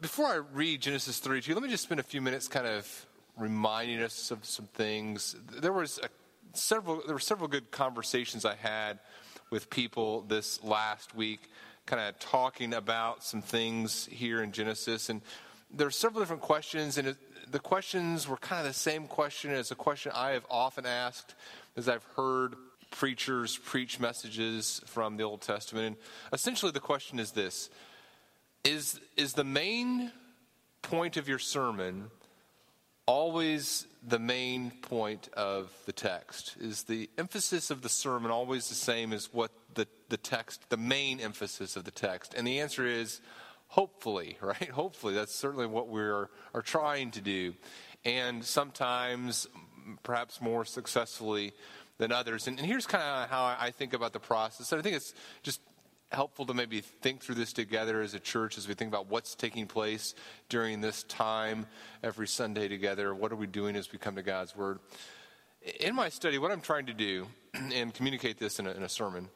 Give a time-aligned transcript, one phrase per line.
[0.00, 3.06] before I read Genesis 32, let me just spend a few minutes kind of
[3.36, 5.36] reminding us of some things.
[5.60, 6.08] There was a,
[6.52, 8.98] several there were several good conversations I had
[9.50, 11.40] with people this last week,
[11.86, 15.22] kind of talking about some things here in Genesis, and
[15.74, 17.16] there are several different questions, and
[17.50, 21.34] the questions were kind of the same question as a question I have often asked
[21.76, 22.54] as I've heard
[22.90, 25.86] preachers preach messages from the Old Testament.
[25.86, 25.96] And
[26.32, 27.70] essentially, the question is this
[28.66, 30.10] Is, is the main
[30.82, 32.10] point of your sermon
[33.06, 36.56] always the main point of the text?
[36.60, 40.76] Is the emphasis of the sermon always the same as what the, the text, the
[40.76, 42.34] main emphasis of the text?
[42.34, 43.20] And the answer is
[43.68, 44.70] hopefully, right?
[44.70, 45.14] Hopefully.
[45.14, 47.54] That's certainly what we're are trying to do.
[48.04, 49.46] And sometimes,
[50.02, 51.52] perhaps more successfully
[51.98, 52.48] than others.
[52.48, 54.72] And, and here's kind of how I think about the process.
[54.72, 55.60] And I think it's just
[56.12, 59.34] helpful to maybe think through this together as a church as we think about what's
[59.34, 60.14] taking place
[60.48, 61.66] during this time
[62.02, 63.14] every Sunday together.
[63.14, 64.78] What are we doing as we come to God's Word?
[65.80, 68.88] In my study, what I'm trying to do, and communicate this in a, in a
[68.88, 69.28] sermon,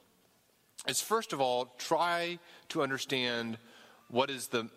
[0.86, 3.58] is first of all, try to understand
[4.08, 4.68] what is the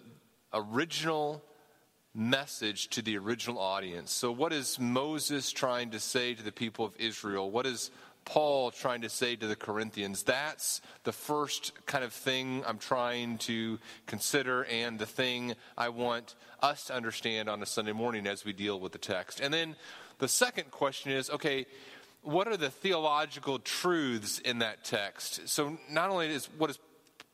[0.53, 1.43] original
[2.15, 4.11] message to the original audience.
[4.11, 7.49] So, what is Moses trying to say to the people of Israel?
[7.49, 7.91] What is
[8.25, 10.23] Paul trying to say to the Corinthians?
[10.23, 16.35] That's the first kind of thing I'm trying to consider and the thing I want
[16.61, 19.39] us to understand on a Sunday morning as we deal with the text.
[19.39, 19.75] And then
[20.19, 21.65] the second question is okay,
[22.21, 25.47] what are the theological truths in that text?
[25.49, 26.79] So not only is what is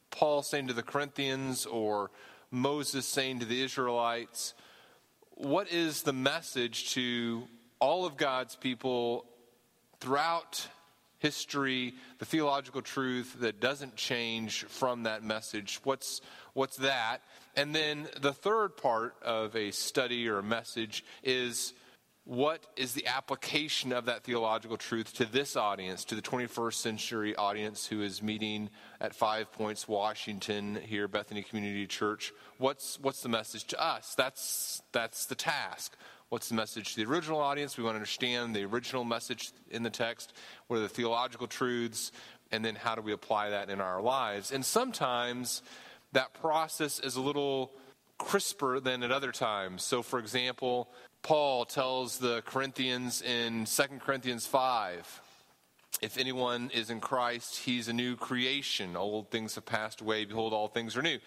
[0.10, 2.10] Paul saying to the Corinthians or
[2.52, 4.56] Moses saying to the Israelites,
[5.36, 7.44] what is the message to
[7.80, 9.26] all of God's people
[10.00, 10.68] throughout
[11.20, 15.80] history, the theological truth that doesn't change from that message.
[15.84, 16.22] What's,
[16.54, 17.22] what's that?
[17.56, 21.74] And then the third part of a study or a message is
[22.30, 27.36] what is the application of that theological truth to this audience, to the 21st century
[27.36, 28.70] audience who is meeting
[29.02, 32.32] at Five Points, Washington, here, Bethany Community Church?
[32.60, 34.14] What's, what's the message to us?
[34.16, 35.98] That's, that's the task.
[36.30, 37.76] What's the message to the original audience?
[37.76, 40.32] We want to understand the original message in the text.
[40.68, 42.12] What are the theological truths?
[42.52, 44.52] And then how do we apply that in our lives?
[44.52, 45.64] And sometimes
[46.12, 47.72] that process is a little
[48.20, 49.84] crisper than at other times.
[49.84, 50.92] So, for example,
[51.24, 55.22] Paul tells the Corinthians in 2 Corinthians 5
[56.02, 58.96] if anyone is in Christ, he's a new creation.
[58.96, 60.26] Old things have passed away.
[60.26, 61.18] Behold, all things are new.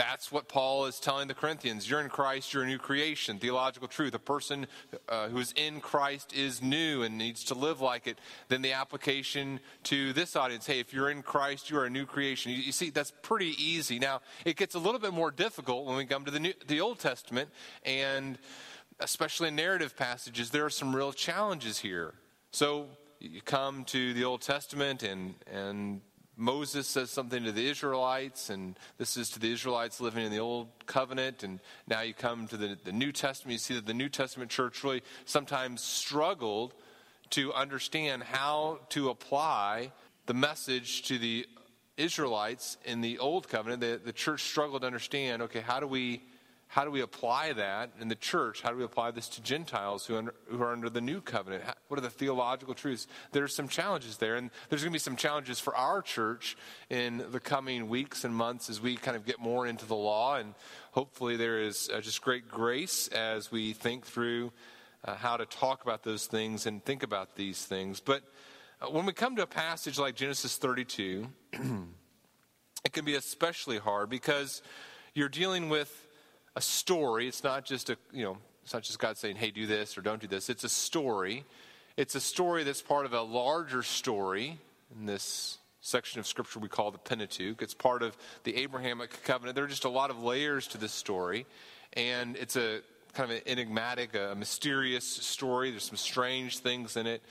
[0.00, 1.90] That's what Paul is telling the Corinthians.
[1.90, 3.38] You're in Christ, you're a new creation.
[3.38, 4.14] Theological truth.
[4.14, 4.66] A person
[5.10, 8.18] uh, who is in Christ is new and needs to live like it.
[8.48, 12.50] Then the application to this audience hey, if you're in Christ, you're a new creation.
[12.50, 13.98] You, you see, that's pretty easy.
[13.98, 16.80] Now, it gets a little bit more difficult when we come to the, new, the
[16.80, 17.50] Old Testament,
[17.84, 18.38] and
[19.00, 22.14] especially in narrative passages, there are some real challenges here.
[22.52, 22.86] So,
[23.18, 26.00] you come to the Old Testament, and, and
[26.40, 30.38] Moses says something to the Israelites, and this is to the Israelites living in the
[30.38, 31.42] Old Covenant.
[31.42, 34.50] And now you come to the, the New Testament, you see that the New Testament
[34.50, 36.72] church really sometimes struggled
[37.30, 39.92] to understand how to apply
[40.24, 41.46] the message to the
[41.98, 43.82] Israelites in the Old Covenant.
[43.82, 46.22] The, the church struggled to understand okay, how do we
[46.70, 48.62] how do we apply that in the church?
[48.62, 51.64] How do we apply this to Gentiles who, under, who are under the new covenant?
[51.88, 53.08] What are the theological truths?
[53.32, 56.56] There's some challenges there, and there's going to be some challenges for our church
[56.88, 60.36] in the coming weeks and months as we kind of get more into the law.
[60.36, 60.54] And
[60.92, 64.52] hopefully, there is uh, just great grace as we think through
[65.04, 67.98] uh, how to talk about those things and think about these things.
[67.98, 68.22] But
[68.80, 71.26] uh, when we come to a passage like Genesis 32,
[72.84, 74.62] it can be especially hard because
[75.14, 76.06] you're dealing with
[76.56, 77.28] a story.
[77.28, 80.00] It's not just a, you know, it's not just God saying, hey, do this or
[80.02, 80.48] don't do this.
[80.48, 81.44] It's a story.
[81.96, 84.58] It's a story that's part of a larger story
[84.94, 87.62] in this section of scripture we call the Pentateuch.
[87.62, 89.54] It's part of the Abrahamic covenant.
[89.54, 91.46] There are just a lot of layers to this story,
[91.94, 92.80] and it's a
[93.14, 95.70] kind of an enigmatic, a mysterious story.
[95.70, 97.22] There's some strange things in it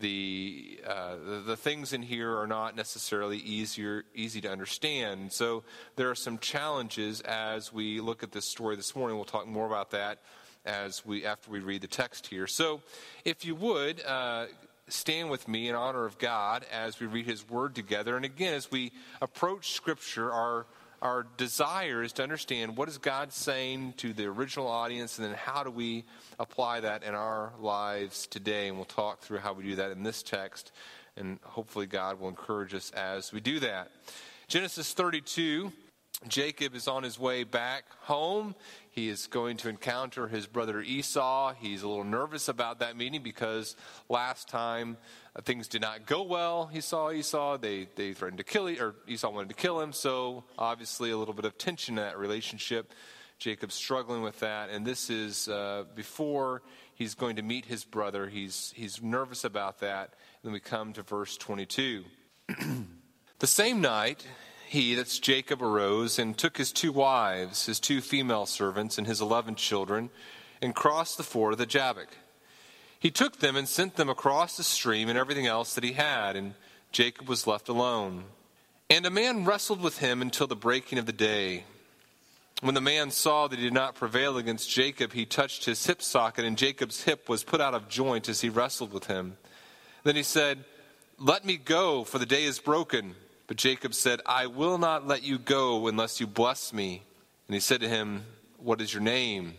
[0.00, 1.16] the, uh,
[1.46, 5.32] the, things in here are not necessarily easier easy to understand.
[5.32, 5.62] So
[5.96, 9.16] there are some challenges as we look at this story this morning.
[9.16, 10.18] We'll talk more about that
[10.64, 12.46] as we after we read the text here.
[12.46, 12.80] So
[13.24, 14.04] if you would.
[14.04, 14.46] Uh,
[14.88, 18.16] stand with me in honor of God as we read His Word together.
[18.16, 18.90] And again, as we
[19.22, 20.66] approach Scripture, our
[21.02, 25.34] our desire is to understand what is God saying to the original audience, and then
[25.34, 26.04] how do we
[26.38, 28.68] apply that in our lives today.
[28.68, 30.72] And we'll talk through how we do that in this text,
[31.16, 33.90] and hopefully God will encourage us as we do that.
[34.48, 35.72] Genesis 32
[36.28, 38.54] Jacob is on his way back home.
[38.90, 41.54] He is going to encounter his brother Esau.
[41.54, 43.74] He's a little nervous about that meeting because
[44.08, 44.98] last time
[45.34, 46.66] uh, things did not go well.
[46.66, 47.56] He saw Esau.
[47.56, 49.94] They, they threatened to kill him, or Esau wanted to kill him.
[49.94, 52.92] So obviously a little bit of tension in that relationship.
[53.38, 54.68] Jacob's struggling with that.
[54.68, 56.60] And this is uh, before
[56.94, 58.28] he's going to meet his brother.
[58.28, 60.10] He's, he's nervous about that.
[60.42, 62.04] And then we come to verse 22.
[63.38, 64.26] the same night,
[64.70, 69.20] he, that's Jacob, arose and took his two wives, his two female servants, and his
[69.20, 70.10] eleven children,
[70.62, 72.06] and crossed the ford of the Jabbok.
[73.00, 76.36] He took them and sent them across the stream and everything else that he had,
[76.36, 76.54] and
[76.92, 78.26] Jacob was left alone.
[78.88, 81.64] And a man wrestled with him until the breaking of the day.
[82.60, 86.00] When the man saw that he did not prevail against Jacob, he touched his hip
[86.00, 89.36] socket, and Jacob's hip was put out of joint as he wrestled with him.
[90.04, 90.64] Then he said,
[91.18, 93.16] Let me go, for the day is broken.
[93.50, 97.02] But Jacob said, I will not let you go unless you bless me.
[97.48, 98.22] And he said to him,
[98.58, 99.54] What is your name?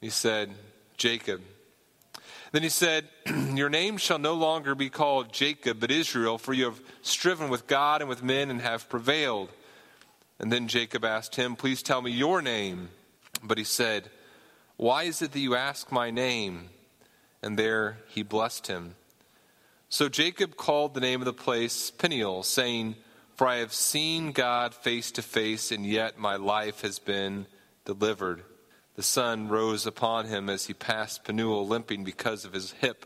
[0.00, 0.52] He said,
[0.96, 1.42] Jacob.
[2.52, 6.66] Then he said, Your name shall no longer be called Jacob, but Israel, for you
[6.66, 9.48] have striven with God and with men and have prevailed.
[10.38, 12.90] And then Jacob asked him, Please tell me your name.
[13.42, 14.08] But he said,
[14.76, 16.68] Why is it that you ask my name?
[17.42, 18.94] And there he blessed him.
[19.88, 22.94] So Jacob called the name of the place Peniel, saying,
[23.36, 27.46] for I have seen God face to face, and yet my life has been
[27.84, 28.42] delivered.
[28.94, 33.04] The sun rose upon him as he passed Penuel, limping because of his hip.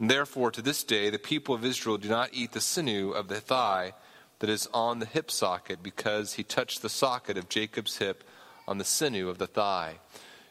[0.00, 3.28] And therefore, to this day, the people of Israel do not eat the sinew of
[3.28, 3.92] the thigh
[4.40, 8.24] that is on the hip socket, because he touched the socket of Jacob's hip
[8.66, 9.98] on the sinew of the thigh.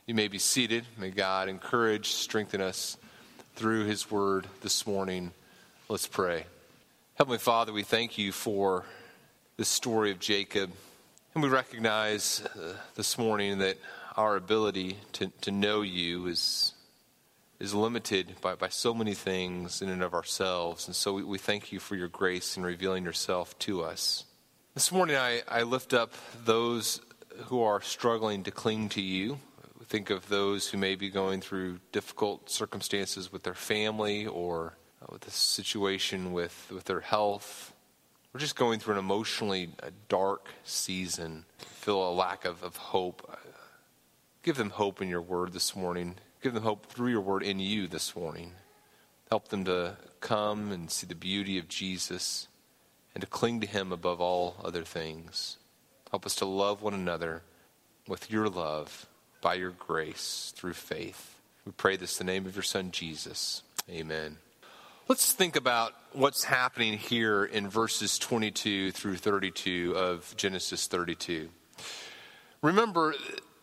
[0.05, 0.85] You may be seated.
[0.97, 2.97] May God encourage, strengthen us
[3.55, 5.31] through his word this morning.
[5.89, 6.45] Let's pray.
[7.15, 8.85] Heavenly Father, we thank you for
[9.57, 10.71] the story of Jacob.
[11.35, 13.77] And we recognize uh, this morning that
[14.17, 16.73] our ability to, to know you is,
[17.59, 20.87] is limited by, by so many things in and of ourselves.
[20.87, 24.25] And so we, we thank you for your grace in revealing yourself to us.
[24.73, 26.13] This morning, I, I lift up
[26.43, 26.99] those
[27.45, 29.37] who are struggling to cling to you.
[29.85, 34.73] Think of those who may be going through difficult circumstances with their family or
[35.03, 37.73] uh, with a situation with, with their health.
[38.31, 43.27] We're just going through an emotionally uh, dark season, feel a lack of, of hope.
[43.29, 43.35] Uh,
[44.43, 46.15] give them hope in your word this morning.
[46.41, 48.53] Give them hope through your word in you this morning.
[49.29, 52.47] Help them to come and see the beauty of Jesus
[53.13, 55.57] and to cling to him above all other things.
[56.11, 57.41] Help us to love one another
[58.07, 59.07] with your love
[59.41, 61.39] by your grace through faith.
[61.65, 63.63] We pray this in the name of your Son, Jesus.
[63.89, 64.37] Amen.
[65.09, 71.49] Let's think about what's happening here in verses 22 through 32 of Genesis 32.
[72.61, 73.13] Remember,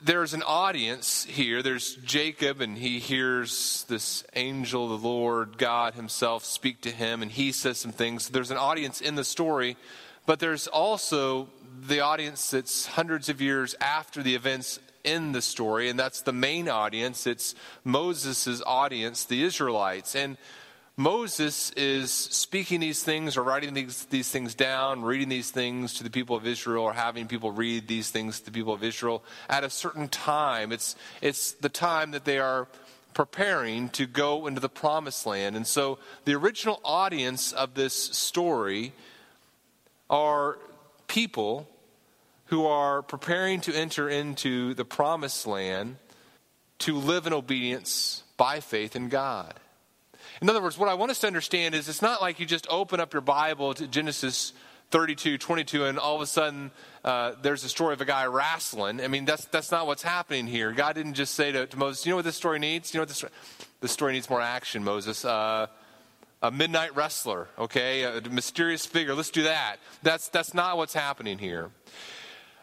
[0.04, 1.62] there's an audience here.
[1.62, 7.30] There's Jacob, and he hears this angel, the Lord God Himself, speak to him, and
[7.30, 8.28] he says some things.
[8.28, 9.78] There's an audience in the story,
[10.26, 11.48] but there's also
[11.80, 16.34] the audience that's hundreds of years after the events in the story, and that's the
[16.34, 17.26] main audience.
[17.26, 20.14] It's Moses' audience, the Israelites.
[20.14, 20.36] And
[21.00, 26.04] Moses is speaking these things or writing these, these things down, reading these things to
[26.04, 29.24] the people of Israel, or having people read these things to the people of Israel
[29.48, 30.72] at a certain time.
[30.72, 32.68] It's, it's the time that they are
[33.14, 35.56] preparing to go into the promised land.
[35.56, 38.92] And so the original audience of this story
[40.10, 40.58] are
[41.06, 41.66] people
[42.48, 45.96] who are preparing to enter into the promised land
[46.80, 49.54] to live in obedience by faith in God.
[50.40, 52.66] In other words, what I want us to understand is it's not like you just
[52.70, 54.54] open up your Bible to Genesis
[54.90, 56.70] 32, 22, and all of a sudden
[57.04, 59.02] uh, there's a story of a guy wrestling.
[59.02, 60.72] I mean, that's, that's not what's happening here.
[60.72, 62.94] God didn't just say to, to Moses, you know what this story needs?
[62.94, 63.24] You know what this,
[63.82, 65.24] this story needs more action, Moses.
[65.26, 65.66] Uh,
[66.42, 68.04] a midnight wrestler, okay?
[68.04, 69.14] A mysterious figure.
[69.14, 69.76] Let's do that.
[70.02, 71.70] That's, that's not what's happening here.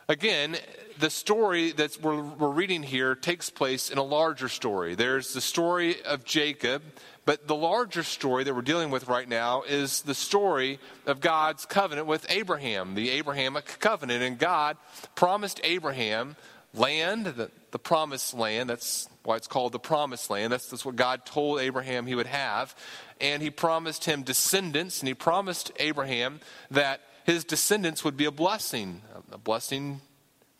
[0.09, 0.55] Again,
[0.99, 4.95] the story that we're, we're reading here takes place in a larger story.
[4.95, 6.81] There's the story of Jacob,
[7.25, 11.65] but the larger story that we're dealing with right now is the story of God's
[11.65, 14.23] covenant with Abraham, the Abrahamic covenant.
[14.23, 14.77] And God
[15.15, 16.37] promised Abraham
[16.73, 18.69] land, the, the promised land.
[18.69, 20.53] That's why it's called the promised land.
[20.53, 22.73] That's, that's what God told Abraham he would have.
[23.19, 26.39] And he promised him descendants, and he promised Abraham
[26.71, 30.01] that his descendants would be a blessing, a blessing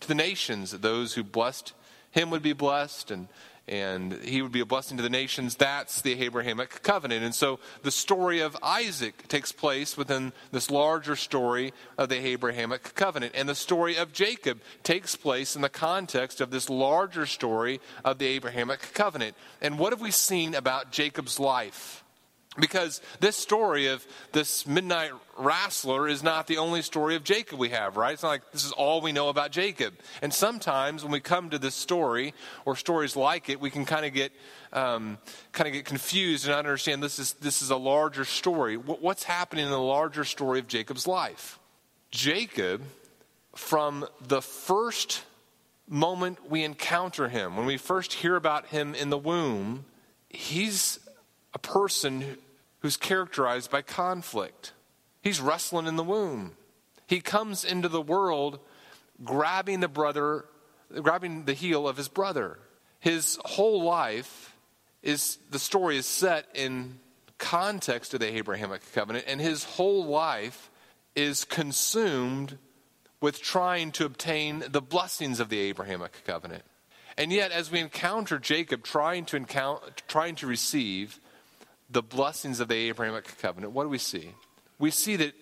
[0.02, 1.74] to the nations, those who blessed
[2.12, 3.28] him would be blessed, and
[3.70, 5.56] and he would be a blessing to the nations.
[5.56, 7.26] That's the Abrahamic covenant.
[7.26, 12.96] And so the story of Isaac takes place within this larger story of the Abrahamic
[12.96, 13.34] covenant.
[13.36, 18.20] And the story of Jacob takes place in the context of this larger story of
[18.20, 19.36] the Abrahamic covenant.
[19.62, 22.06] And what have we seen about Jacob's life?
[22.60, 27.70] Because this story of this midnight wrestler is not the only story of Jacob we
[27.70, 28.14] have, right?
[28.14, 29.94] It's not like this is all we know about Jacob.
[30.24, 32.34] And sometimes when we come to this story
[32.66, 34.32] or stories like it, we can kind of get
[34.74, 35.20] um,
[35.52, 38.76] kind of get confused and not understand this is this is a larger story.
[38.76, 41.60] What's happening in the larger story of Jacob's life?
[42.10, 42.82] Jacob,
[43.56, 45.24] from the first
[45.88, 49.86] moment we encounter him, when we first hear about him in the womb,
[50.30, 51.00] he's
[51.54, 52.38] a person
[52.88, 54.72] who's characterized by conflict.
[55.22, 56.56] He's wrestling in the womb.
[57.06, 58.62] He comes into the world
[59.22, 60.46] grabbing the brother,
[61.02, 62.60] grabbing the heel of his brother.
[63.02, 64.56] His whole life
[65.04, 67.00] is the story is set in
[67.38, 70.72] context of the Abrahamic covenant, and his whole life
[71.14, 72.58] is consumed
[73.20, 76.64] with trying to obtain the blessings of the Abrahamic covenant.
[77.18, 81.20] And yet, as we encounter Jacob trying to encounter, trying to receive
[81.90, 84.32] the blessings of the Abrahamic covenant, what do we see?
[84.80, 85.34] We see that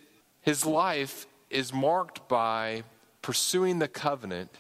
[0.42, 2.84] his life is marked by
[3.22, 4.52] pursuing the covenant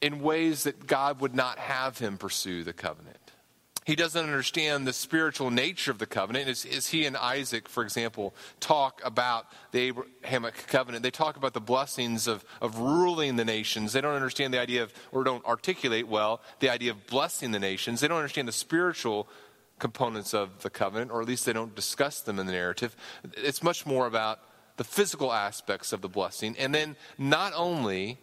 [0.00, 3.18] in ways that God would not have him pursue the covenant.
[3.84, 6.46] He doesn't understand the spiritual nature of the covenant.
[6.46, 11.54] As, as, he and Isaac, for example, talk about the Abrahamic covenant, they talk about
[11.54, 13.94] the blessings of, of ruling the nations.
[13.94, 17.58] They don't understand the idea of, or don't articulate well, the idea of blessing the
[17.58, 18.00] nations.
[18.00, 19.26] They don't understand the spiritual
[19.78, 22.96] components of the covenant, or at least they don't discuss them in the narrative.
[23.36, 24.40] It's much more about
[24.76, 26.56] the physical aspects of the blessing.
[26.58, 28.18] And then not only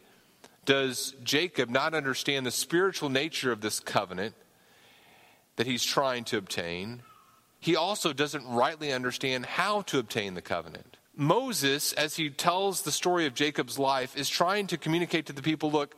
[0.65, 4.35] does Jacob not understand the spiritual nature of this covenant
[5.57, 7.01] that he's trying to obtain,
[7.59, 10.97] he also doesn't rightly understand how to obtain the covenant.
[11.15, 15.41] Moses, as he tells the story of Jacob's life, is trying to communicate to the
[15.41, 15.95] people look,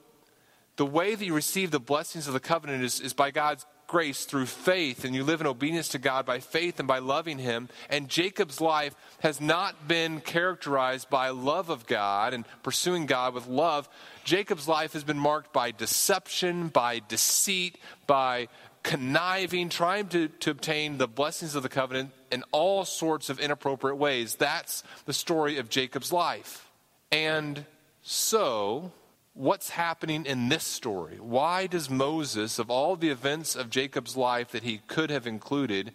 [0.76, 4.26] the way that you receive the blessings of the covenant is, is by God's grace
[4.26, 7.70] through faith, and you live in obedience to God by faith and by loving Him.
[7.90, 13.48] And Jacob's life has not been characterized by love of God and pursuing God with
[13.48, 13.90] love.
[14.26, 18.50] Jacob's life has been marked by deception, by deceit, by
[18.84, 23.98] conniving, trying to, to obtain the blessings of the covenant in all sorts of inappropriate
[23.98, 24.36] ways.
[24.36, 26.70] That's the story of Jacob's life.
[27.12, 27.66] And
[28.02, 28.92] so,
[29.38, 31.18] what's happening in this story?
[31.20, 35.94] Why does Moses, of all the events of Jacob's life that he could have included,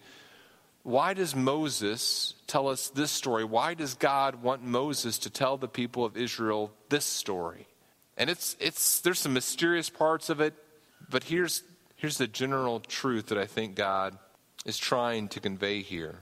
[0.83, 3.43] why does Moses tell us this story?
[3.43, 7.67] Why does God want Moses to tell the people of Israel this story?
[8.17, 10.53] And it's, it's, there's some mysterious parts of it,
[11.09, 11.63] but here's,
[11.95, 14.17] here's the general truth that I think God
[14.65, 16.21] is trying to convey here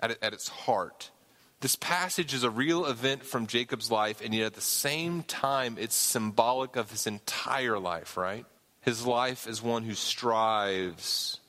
[0.00, 1.10] at, at its heart.
[1.60, 5.76] This passage is a real event from Jacob's life, and yet at the same time,
[5.80, 8.44] it's symbolic of his entire life, right?
[8.82, 11.40] His life is one who strives,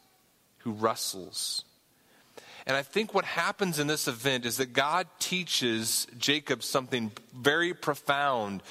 [0.60, 1.66] who wrestles.
[2.66, 7.74] And I think what happens in this event is that God teaches Jacob something very
[7.74, 8.64] profound.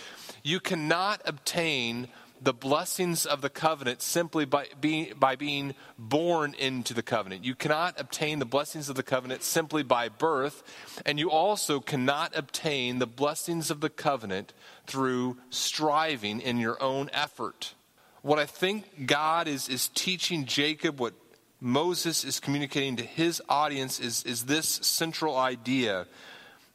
[0.42, 2.08] You cannot obtain
[2.40, 7.44] the blessings of the covenant simply by being, by being born into the covenant.
[7.44, 10.62] You cannot obtain the blessings of the covenant simply by birth,
[11.04, 14.52] and you also cannot obtain the blessings of the covenant
[14.86, 17.74] through striving in your own effort.
[18.22, 21.14] What I think God is, is teaching Jacob, what
[21.60, 26.06] Moses is communicating to his audience, is, is this central idea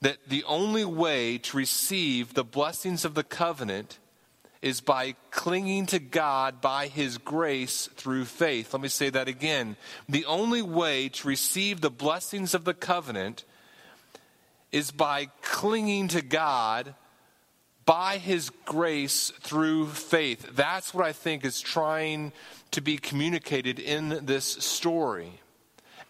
[0.01, 4.00] that the only way to receive the blessings of the covenant
[4.62, 8.74] is by clinging to God by His grace through faith.
[8.74, 9.75] Let me say that again.
[10.08, 13.44] The only way to receive the blessings of the covenant
[14.72, 16.94] is by clinging to God
[17.86, 20.51] by His grace through faith.
[20.53, 22.32] That's what I think is trying
[22.72, 25.41] to be communicated in this story.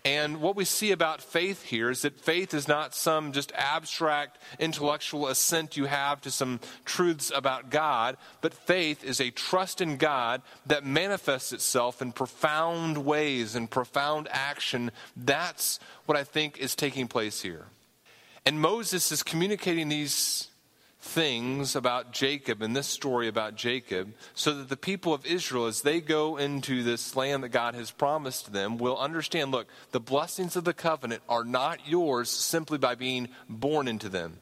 [0.04, 4.40] And what we see about faith here is that faith is not some just abstract
[4.58, 9.98] intellectual assent you have to some truths about God, but faith is a trust in
[9.98, 14.92] God that manifests itself in profound ways and profound action.
[15.16, 17.66] That's what I think is taking place here.
[18.44, 20.48] And Moses is communicating these
[21.02, 25.82] things about Jacob and this story about Jacob so that the people of Israel, as
[25.82, 30.56] they go into this land that God has promised them, will understand look, the blessings
[30.56, 34.40] of the covenant are not yours simply by being born into them.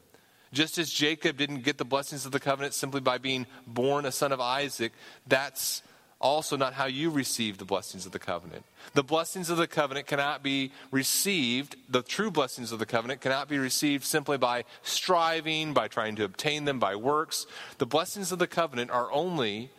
[0.52, 4.12] Just as Jacob didn't get the blessings of the covenant simply by being born a
[4.12, 4.92] son of Isaac,
[5.26, 5.82] that's
[6.20, 8.64] also not how you receive the blessings of the covenant.
[8.94, 13.48] The blessings of the covenant cannot be received, the true blessings of the covenant cannot
[13.48, 17.46] be received simply by striving, by trying to obtain them by works.
[17.78, 19.70] The blessings of the covenant are only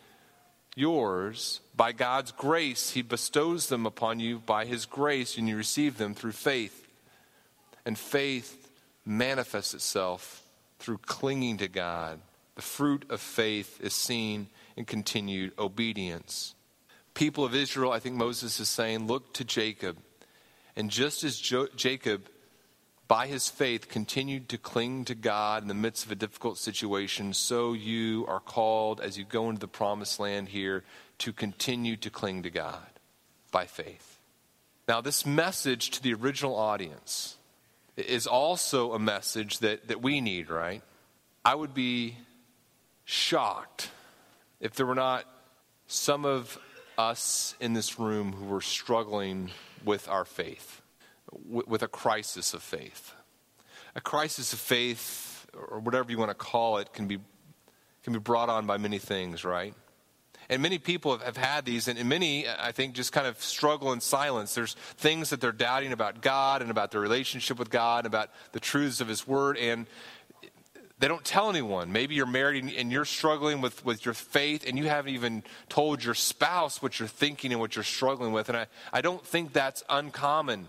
[0.74, 2.90] yours by God's grace.
[2.90, 6.88] He bestows them upon you by His grace, and you receive them through faith.
[7.84, 8.70] And faith
[9.04, 10.42] manifests itself
[10.78, 12.20] through clinging to God.
[12.54, 16.54] The fruit of faith is seen in continued obedience.
[17.14, 19.98] People of Israel, I think Moses is saying, look to Jacob.
[20.76, 22.28] And just as jo- Jacob,
[23.06, 27.34] by his faith, continued to cling to God in the midst of a difficult situation,
[27.34, 30.84] so you are called, as you go into the promised land here,
[31.18, 32.86] to continue to cling to God
[33.50, 34.18] by faith.
[34.88, 37.36] Now, this message to the original audience
[37.96, 40.82] is also a message that, that we need, right?
[41.44, 42.16] I would be
[43.04, 43.90] shocked
[44.62, 45.26] if there were not
[45.88, 46.58] some of
[46.96, 49.50] us in this room who were struggling
[49.84, 50.80] with our faith,
[51.44, 53.12] with a crisis of faith.
[53.96, 57.18] A crisis of faith, or whatever you want to call it, can be,
[58.04, 59.74] can be brought on by many things, right?
[60.48, 63.42] And many people have, have had these, and, and many, I think, just kind of
[63.42, 64.54] struggle in silence.
[64.54, 68.30] There's things that they're doubting about God and about their relationship with God, and about
[68.52, 69.86] the truths of His Word, and
[71.02, 71.90] they don't tell anyone.
[71.90, 76.04] Maybe you're married and you're struggling with, with your faith and you haven't even told
[76.04, 78.48] your spouse what you're thinking and what you're struggling with.
[78.48, 80.68] And I, I don't think that's uncommon.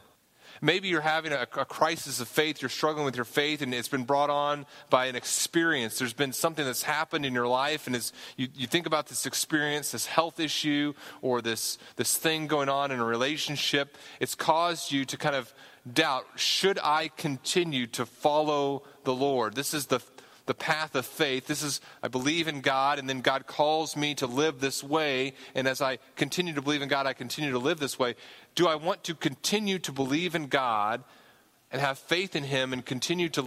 [0.60, 3.88] Maybe you're having a, a, crisis of faith, you're struggling with your faith, and it's
[3.88, 6.00] been brought on by an experience.
[6.00, 9.92] There's been something that's happened in your life, and you, you think about this experience,
[9.92, 15.06] this health issue, or this, this thing going on in a relationship, it's caused you
[15.06, 15.54] to kind of
[15.92, 19.56] doubt should I continue to follow the Lord?
[19.56, 20.00] This is the
[20.46, 21.48] the path of faith.
[21.48, 25.34] This is, I believe in God, and then God calls me to live this way.
[25.56, 28.16] And as I continue to believe in God, I continue to live this way.
[28.56, 31.04] Do I want to continue to believe in God
[31.74, 33.42] and have faith in Him and continue to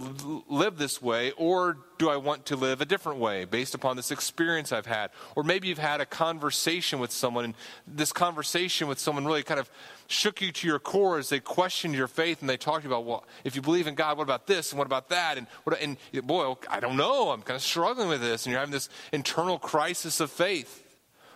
[0.49, 1.31] live this way?
[1.31, 5.11] Or do I want to live a different way based upon this experience I've had?
[5.35, 7.53] Or maybe you've had a conversation with someone, and
[7.87, 9.71] this conversation with someone really kind of
[10.07, 13.23] shook you to your core as they questioned your faith and they talked about, well,
[13.45, 15.37] if you believe in God, what about this and what about that?
[15.37, 17.29] And, what, and boy, I don't know.
[17.29, 18.45] I'm kind of struggling with this.
[18.45, 20.83] And you're having this internal crisis of faith.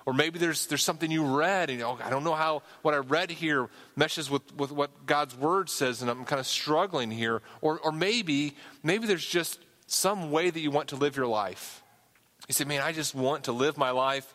[0.05, 2.97] Or maybe there's, there's something you read, and know, I don't know how what I
[2.97, 7.41] read here meshes with, with what God's word says, and I'm kind of struggling here.
[7.61, 11.83] Or, or maybe, maybe there's just some way that you want to live your life.
[12.47, 14.33] You say, man, I just want to live my life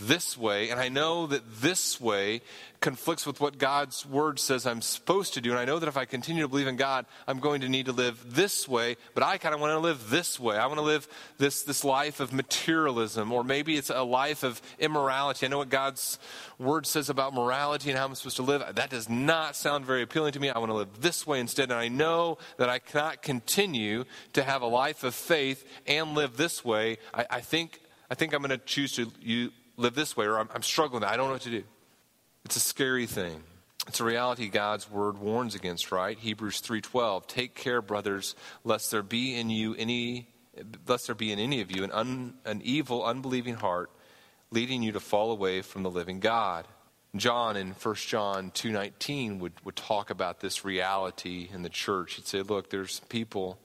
[0.00, 2.42] this way, and I know that this way
[2.82, 5.50] conflicts with what God's word says I'm supposed to do.
[5.50, 7.86] And I know that if I continue to believe in God, I'm going to need
[7.86, 10.56] to live this way, but I kind of want to live this way.
[10.56, 14.60] I want to live this, this life of materialism, or maybe it's a life of
[14.78, 15.46] immorality.
[15.46, 16.18] I know what God's
[16.58, 18.62] word says about morality and how I'm supposed to live.
[18.74, 20.50] That does not sound very appealing to me.
[20.50, 21.70] I want to live this way instead.
[21.70, 26.36] And I know that I cannot continue to have a life of faith and live
[26.36, 26.98] this way.
[27.14, 27.78] I, I think.
[28.10, 29.10] I think I'm going to choose to
[29.76, 31.04] live this way, or I'm, I'm struggling.
[31.04, 31.64] I don't know what to do.
[32.44, 33.42] It's a scary thing.
[33.88, 36.16] It's a reality God's word warns against, right?
[36.18, 37.26] Hebrews 3:12.
[37.26, 40.28] Take care, brothers, lest there be in you any
[40.86, 43.90] lest there be in any of you an, un, an evil, unbelieving heart,
[44.50, 46.66] leading you to fall away from the living God.
[47.16, 52.14] John in 1 John 2.19 would, would talk about this reality in the church.
[52.14, 53.58] He'd say, look, there's people,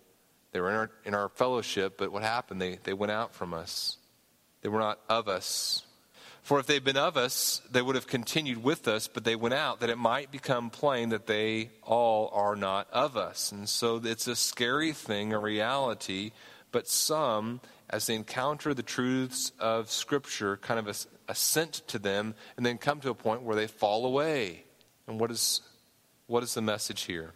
[0.52, 2.62] they were in our, in our fellowship, but what happened?
[2.62, 3.98] They, they went out from us.
[4.62, 5.84] They were not of us.
[6.48, 9.54] For if they'd been of us, they would have continued with us, but they went
[9.54, 13.52] out, that it might become plain that they all are not of us.
[13.52, 16.32] And so it's a scary thing, a reality,
[16.72, 22.66] but some, as they encounter the truths of Scripture, kind of assent to them and
[22.66, 24.64] then come to a point where they fall away.
[25.06, 25.60] And what is,
[26.28, 27.34] what is the message here?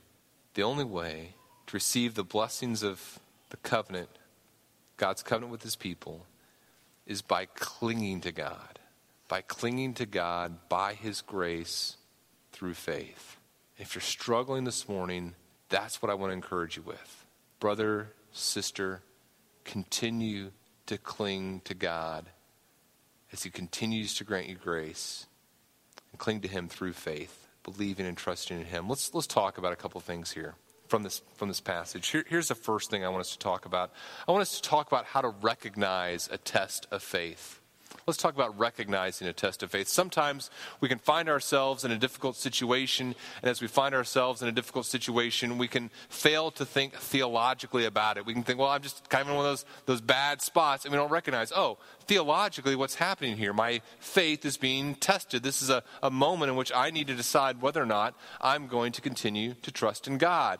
[0.53, 1.35] The only way
[1.67, 3.19] to receive the blessings of
[3.49, 4.07] the covenant,
[4.95, 6.25] God's covenant with his people,
[7.05, 8.77] is by clinging to God
[9.31, 11.95] by clinging to God by His grace
[12.51, 13.37] through faith.
[13.77, 15.35] If you're struggling this morning,
[15.69, 17.25] that's what I want to encourage you with.
[17.61, 19.01] Brother, sister,
[19.63, 20.51] continue
[20.87, 22.25] to cling to God
[23.31, 25.27] as He continues to grant you grace
[26.11, 28.89] and cling to Him through faith, believing and trusting in Him.
[28.89, 30.55] Let's, let's talk about a couple things here
[30.89, 32.05] from this, from this passage.
[32.09, 33.93] Here, here's the first thing I want us to talk about
[34.27, 37.60] I want us to talk about how to recognize a test of faith.
[38.07, 39.87] Let's talk about recognizing a test of faith.
[39.87, 44.47] Sometimes we can find ourselves in a difficult situation, and as we find ourselves in
[44.47, 48.25] a difficult situation, we can fail to think theologically about it.
[48.25, 50.83] We can think, well, I'm just kind of in one of those, those bad spots,
[50.83, 53.53] and we don't recognize, oh, theologically, what's happening here?
[53.53, 55.43] My faith is being tested.
[55.43, 58.67] This is a, a moment in which I need to decide whether or not I'm
[58.67, 60.59] going to continue to trust in God.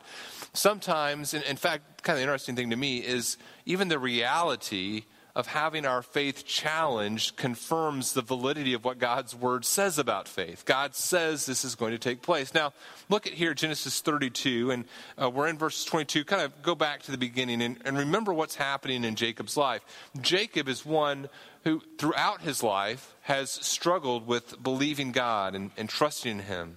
[0.52, 5.46] Sometimes, in, in fact, kind of interesting thing to me is even the reality of
[5.46, 10.64] having our faith challenged confirms the validity of what God's word says about faith.
[10.66, 12.52] God says this is going to take place.
[12.52, 12.74] Now,
[13.08, 14.84] look at here, Genesis 32, and
[15.20, 16.24] uh, we're in verse 22.
[16.24, 19.82] Kind of go back to the beginning and, and remember what's happening in Jacob's life.
[20.20, 21.28] Jacob is one
[21.64, 26.76] who, throughout his life, has struggled with believing God and, and trusting in Him.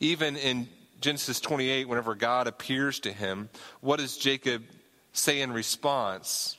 [0.00, 0.68] Even in
[1.00, 3.48] Genesis 28, whenever God appears to him,
[3.80, 4.64] what does Jacob
[5.12, 6.57] say in response?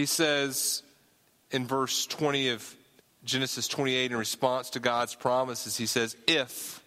[0.00, 0.82] He says
[1.50, 2.74] in verse 20 of
[3.22, 6.82] Genesis 28, in response to God's promises, he says, If,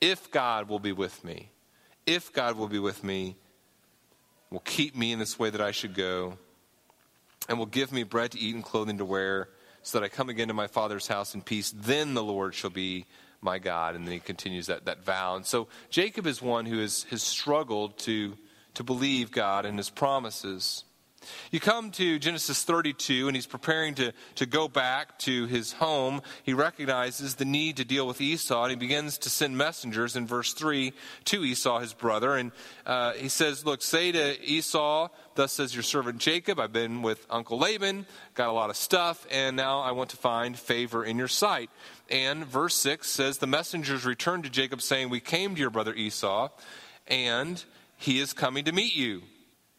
[0.00, 1.50] if God will be with me,
[2.06, 3.34] if God will be with me,
[4.52, 6.38] will keep me in this way that I should go,
[7.48, 9.48] and will give me bread to eat and clothing to wear,
[9.82, 12.70] so that I come again to my father's house in peace, then the Lord shall
[12.70, 13.04] be
[13.40, 13.96] my God.
[13.96, 15.34] And then he continues that, that vow.
[15.34, 18.36] And so Jacob is one who has, has struggled to,
[18.74, 20.84] to believe God and his promises.
[21.50, 26.22] You come to Genesis 32, and he's preparing to, to go back to his home.
[26.42, 30.26] He recognizes the need to deal with Esau, and he begins to send messengers in
[30.26, 30.92] verse 3
[31.26, 32.36] to Esau, his brother.
[32.36, 32.52] And
[32.86, 37.26] uh, he says, Look, say to Esau, Thus says your servant Jacob, I've been with
[37.28, 41.18] Uncle Laban, got a lot of stuff, and now I want to find favor in
[41.18, 41.70] your sight.
[42.08, 45.94] And verse 6 says, The messengers returned to Jacob, saying, We came to your brother
[45.94, 46.50] Esau,
[47.08, 47.64] and
[47.96, 49.22] he is coming to meet you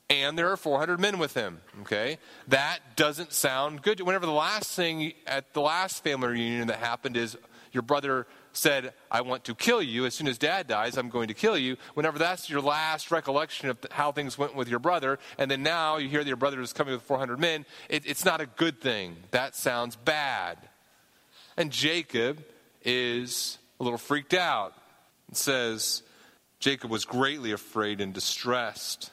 [0.10, 1.60] and there are 400 men with him.
[1.82, 2.18] Okay?
[2.48, 4.00] That doesn't sound good.
[4.02, 7.38] Whenever the last thing at the last family reunion that happened is
[7.72, 10.06] your brother said, I want to kill you.
[10.06, 11.76] As soon as dad dies, I'm going to kill you.
[11.94, 15.98] Whenever that's your last recollection of how things went with your brother, and then now
[15.98, 18.80] you hear that your brother is coming with 400 men, it, it's not a good
[18.80, 19.18] thing.
[19.32, 20.58] That sounds bad.
[21.58, 22.44] And Jacob
[22.84, 24.74] is a little freaked out.
[25.30, 26.04] It says,
[26.60, 29.12] Jacob was greatly afraid and distressed.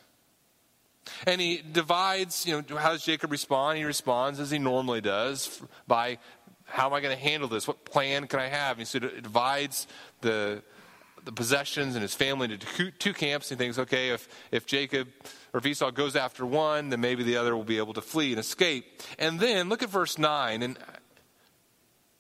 [1.27, 3.79] And he divides, you know, how does Jacob respond?
[3.79, 6.19] He responds as he normally does by
[6.65, 7.69] how am I going to handle this?
[7.69, 8.79] What plan can I have?
[8.79, 9.87] And so divides
[10.23, 10.63] the,
[11.25, 13.51] the possessions and his family into two, two camps.
[13.51, 15.09] He thinks, okay, if, if Jacob
[15.53, 18.31] or if Esau goes after one, then maybe the other will be able to flee
[18.31, 19.03] and escape.
[19.19, 20.63] And then look at verse 9.
[20.63, 20.79] And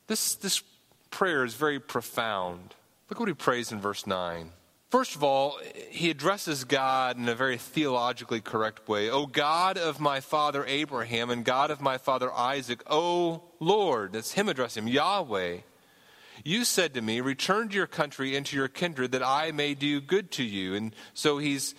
[0.06, 0.62] this, this
[1.10, 2.74] prayer is very profound.
[3.08, 4.50] Look what he prays in verse 9.
[4.92, 9.08] First of all, he addresses God in a very theologically correct way.
[9.08, 14.32] O God of my father Abraham and God of my father Isaac, O Lord, that's
[14.32, 15.60] him addressing him, Yahweh.
[16.44, 19.72] You said to me, Return to your country and to your kindred that I may
[19.72, 20.74] do good to you.
[20.74, 21.74] And so he's,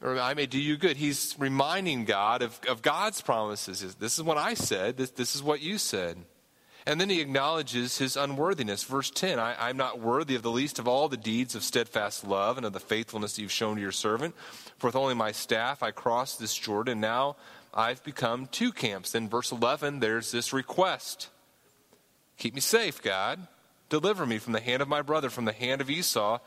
[0.00, 0.96] or I may do you good.
[0.96, 3.94] He's reminding God of, of God's promises.
[3.96, 6.16] This is what I said, this, this is what you said.
[6.86, 8.84] And then he acknowledges his unworthiness.
[8.84, 12.26] Verse 10 I, am not worthy of the least of all the deeds of steadfast
[12.26, 14.34] love and of the faithfulness you've shown to your servant.
[14.78, 17.00] For with only my staff I crossed this Jordan.
[17.00, 17.36] Now
[17.72, 19.12] I've become two camps.
[19.12, 21.28] Then, verse 11, there's this request
[22.36, 23.46] Keep me safe, God.
[23.88, 26.40] Deliver me from the hand of my brother, from the hand of Esau.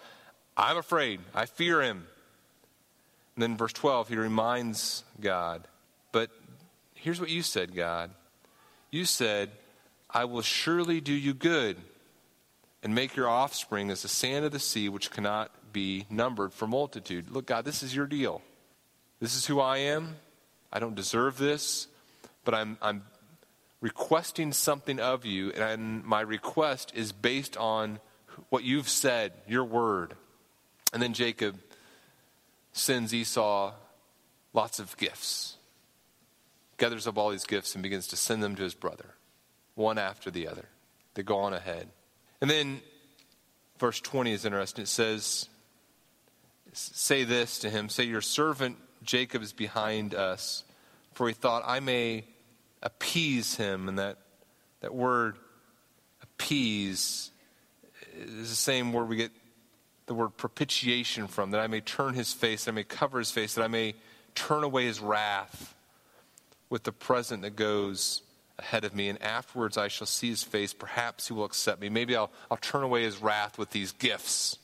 [0.55, 1.21] I'm afraid.
[1.33, 2.07] I fear him.
[3.35, 5.67] And then, verse 12, he reminds God.
[6.11, 6.29] But
[6.93, 8.11] here's what you said, God.
[8.91, 9.51] You said,
[10.17, 11.77] I will surely do you good
[12.81, 16.65] and make your offspring as the sand of the sea, which cannot be numbered for
[16.65, 17.29] multitude.
[17.29, 18.41] Look, God, this is your deal.
[19.19, 20.15] This is who I am.
[20.73, 21.87] I don't deserve this,
[22.45, 23.03] but I'm, I'm
[23.79, 27.99] requesting something of you, and my request is based on
[28.49, 30.15] what you've said, your word.
[30.93, 31.59] And then Jacob
[32.73, 33.71] sends Esau
[34.51, 35.57] lots of gifts,
[36.77, 39.13] gathers up all these gifts, and begins to send them to his brother
[39.77, 40.65] one after the other.
[41.13, 41.87] They go on ahead.
[42.41, 42.81] And then
[43.79, 44.83] verse 20 is interesting.
[44.83, 45.47] It says,
[46.73, 50.63] Say this to him Say, Your servant Jacob is behind us,
[51.13, 52.25] for he thought, I may
[52.81, 53.87] appease him.
[53.87, 54.17] And that,
[54.81, 55.37] that word,
[56.21, 57.31] appease,
[58.15, 59.31] is the same word we get
[60.07, 63.29] the word propitiation from, that I may turn his face, that I may cover his
[63.29, 63.93] face, that I may
[64.35, 65.75] turn away his wrath
[66.69, 68.21] with the present that goes
[68.59, 70.73] ahead of me, and afterwards I shall see his face.
[70.73, 71.89] Perhaps he will accept me.
[71.89, 74.57] Maybe I'll, I'll turn away his wrath with these gifts.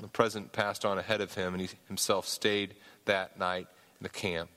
[0.00, 2.74] The present passed on ahead of him, and he himself stayed
[3.04, 3.66] that night
[4.00, 4.50] in the camp.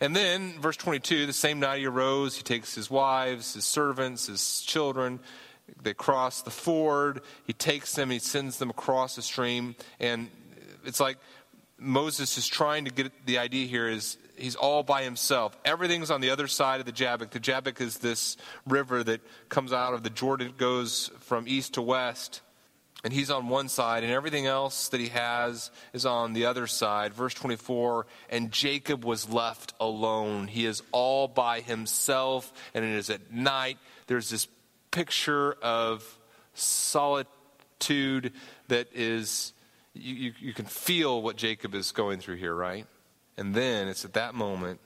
[0.00, 4.26] And then, verse 22, the same night he arose, he takes his wives, his servants,
[4.26, 5.20] his children,
[5.82, 10.30] they cross the ford, he takes them, he sends them across the stream, and
[10.84, 11.18] it's like
[11.78, 15.56] Moses is trying to get the idea here is he's all by himself.
[15.64, 17.30] Everything's on the other side of the Jabbok.
[17.30, 21.82] The Jabbok is this river that comes out of the Jordan, goes from east to
[21.82, 22.40] west
[23.06, 26.66] and he's on one side, and everything else that he has is on the other
[26.66, 27.14] side.
[27.14, 30.48] Verse 24, and Jacob was left alone.
[30.48, 33.78] He is all by himself, and it is at night.
[34.08, 34.48] There's this
[34.90, 36.18] picture of
[36.54, 38.32] solitude
[38.66, 39.52] that is,
[39.94, 42.86] you, you, you can feel what Jacob is going through here, right?
[43.36, 44.80] And then it's at that moment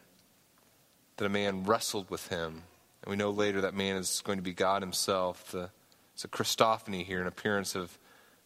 [1.17, 2.63] that a man wrestled with him.
[3.03, 5.53] And we know later that man is going to be God himself.
[5.53, 5.71] The,
[6.15, 7.97] it's a Christophany here, an appearance of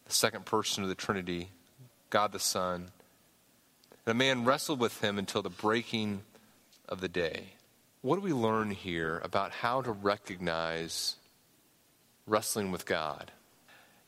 [0.05, 1.49] the second person of the Trinity,
[2.09, 2.91] God the Son.
[4.05, 6.21] And a man wrestled with him until the breaking
[6.87, 7.53] of the day.
[8.01, 11.15] What do we learn here about how to recognize
[12.27, 13.31] wrestling with God?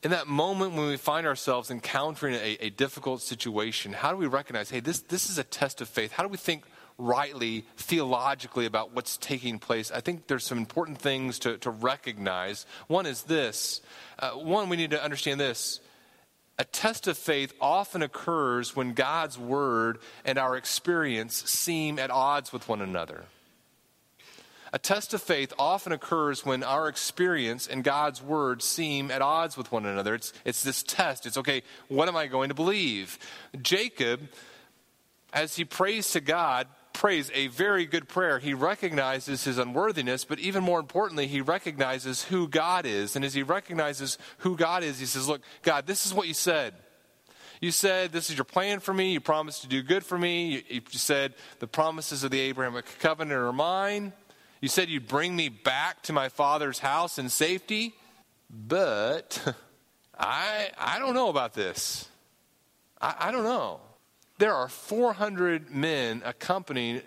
[0.03, 4.27] In that moment when we find ourselves encountering a, a, difficult situation, how do we
[4.27, 6.11] recognize, hey, this, this is a test of faith?
[6.11, 6.65] How do we think
[6.99, 9.91] rightly, theologically, about what's taking place?
[9.91, 12.67] I think there's some important things to, to recognize.
[12.87, 13.81] One is this
[14.19, 15.79] uh, one, we need to understand this
[16.59, 22.51] a test of faith often occurs when God's word and our experience seem at odds
[22.51, 23.25] with one another.
[24.73, 29.55] A test of faith often occurs when our experience and God's word seem at odds
[29.55, 30.15] with one another.
[30.15, 31.25] It's, it's this test.
[31.25, 33.17] It's okay, what am I going to believe?
[33.61, 34.21] Jacob,
[35.33, 38.39] as he prays to God, prays a very good prayer.
[38.39, 43.15] He recognizes his unworthiness, but even more importantly, he recognizes who God is.
[43.15, 46.33] And as he recognizes who God is, he says, Look, God, this is what you
[46.33, 46.73] said.
[47.61, 49.13] You said, This is your plan for me.
[49.13, 50.63] You promised to do good for me.
[50.69, 54.13] You, you said, The promises of the Abrahamic covenant are mine.
[54.61, 57.93] You said you'd bring me back to my father's house in safety.
[58.49, 59.55] But
[60.19, 62.07] I, I don't know about this.
[63.01, 63.79] I, I don't know.
[64.39, 67.01] There are 400 men accompanying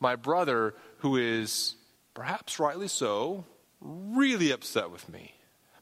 [0.00, 1.76] my brother who is,
[2.14, 3.44] perhaps rightly so,
[3.80, 5.34] really upset with me.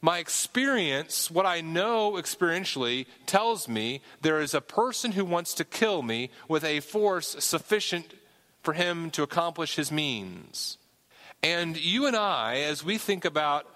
[0.02, 5.64] My experience, what I know experientially, tells me there is a person who wants to
[5.64, 8.14] kill me with a force sufficient
[8.62, 10.78] for him to accomplish his means.
[11.42, 13.66] And you and I, as we think about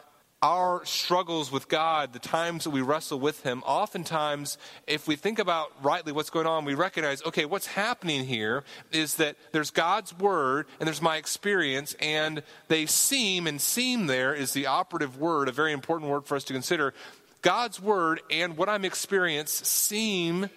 [0.42, 5.38] our struggles with God, the times that we wrestle with Him, oftentimes, if we think
[5.38, 10.12] about rightly what's going on, we recognize, okay, what's happening here is that there's God's
[10.18, 15.48] Word and there's my experience, and they seem, and seem there is the operative word,
[15.48, 16.92] a very important word for us to consider.
[17.40, 20.50] God's Word and what I'm experiencing seem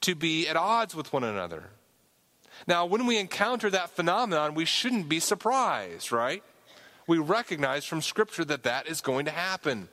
[0.00, 1.64] to be at odds with one another.
[2.66, 6.42] Now, when we encounter that phenomenon, we shouldn't be surprised, right?
[7.06, 9.88] we recognize from Scripture that that is going to happen.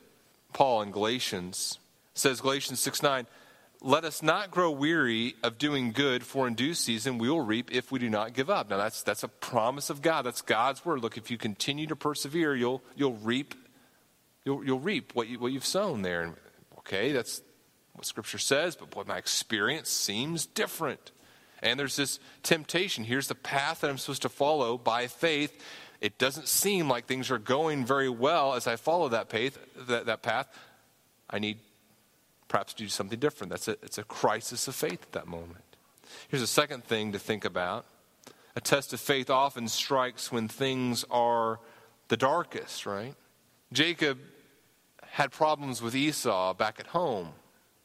[0.52, 1.78] Paul in Galatians
[2.14, 3.26] says, Galatians 6 9,
[3.80, 7.72] let us not grow weary of doing good, for in due season we will reap
[7.72, 8.70] if we do not give up.
[8.70, 10.22] Now that's that's a promise of God.
[10.22, 11.00] That's God's word.
[11.00, 13.54] Look, if you continue to persevere, you'll you'll reap
[14.44, 16.34] you'll you'll reap what you what you've sown there.
[16.78, 17.42] Okay, that's
[17.94, 21.10] what Scripture says, but boy, my experience seems different.
[21.62, 23.04] And there's this temptation.
[23.04, 25.58] Here's the path that I'm supposed to follow by faith
[26.02, 29.56] it doesn't seem like things are going very well as I follow that path.
[29.86, 30.48] That, that path.
[31.30, 31.58] I need
[32.48, 33.50] perhaps to do something different.
[33.50, 35.62] That's a, it's a crisis of faith at that moment.
[36.26, 37.86] Here's a second thing to think about.
[38.56, 41.60] A test of faith often strikes when things are
[42.08, 43.14] the darkest, right?
[43.72, 44.18] Jacob
[45.04, 47.28] had problems with Esau back at home.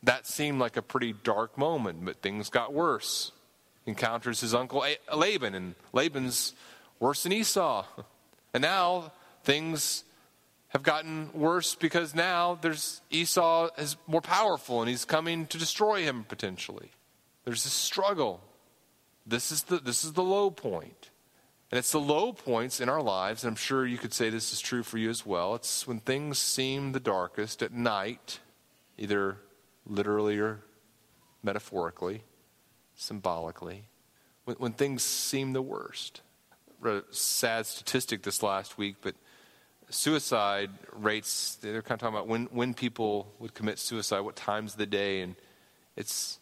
[0.02, 3.32] That seemed like a pretty dark moment, but things got worse.
[3.88, 6.54] Encounters his uncle Laban, and Laban's
[7.00, 7.86] worse than Esau.
[8.54, 9.12] And now
[9.44, 10.04] things
[10.70, 16.02] have gotten worse because now there's Esau is more powerful and he's coming to destroy
[16.02, 16.92] him potentially.
[17.46, 18.42] There's a struggle.
[19.26, 21.12] This is the this is the low point.
[21.70, 24.54] And it's the low points in our lives, and I'm sure you could say this
[24.54, 25.54] is true for you as well.
[25.54, 28.40] It's when things seem the darkest at night,
[28.98, 29.38] either
[29.86, 30.62] literally or
[31.44, 32.24] metaphorically,
[32.98, 33.88] symbolically,
[34.44, 36.22] when, when things seem the worst
[36.86, 39.16] a sad statistic this last week, but
[39.90, 44.74] suicide rates, they're kind of talking about when, when people would commit suicide, what times
[44.74, 45.36] of the day, and
[45.96, 46.40] it's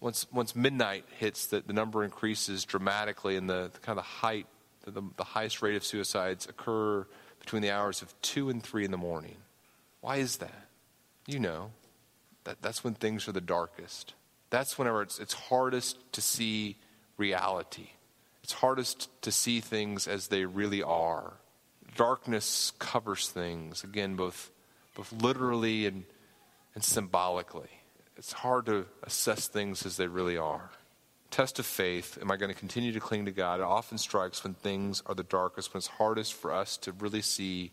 [0.00, 4.08] once, once midnight hits, the, the number increases dramatically, and the, the kind of the
[4.08, 4.46] height,
[4.84, 7.06] the, the highest rate of suicides occur
[7.38, 9.36] between the hours of 2 and 3 in the morning.
[10.00, 10.68] Why is that?
[11.26, 11.70] You know,
[12.44, 14.14] that, that's when things are the darkest.
[14.50, 16.76] That's whenever it's, it's hardest to see
[17.16, 17.90] reality.
[18.42, 21.34] it's hardest to see things as they really are.
[21.96, 24.50] Darkness covers things, again, both,
[24.96, 26.04] both literally and,
[26.74, 27.68] and symbolically.
[28.16, 30.70] It's hard to assess things as they really are.
[31.30, 33.60] Test of faith, am I going to continue to cling to God?
[33.60, 37.22] It often strikes when things are the darkest, when it's hardest for us to really
[37.22, 37.70] see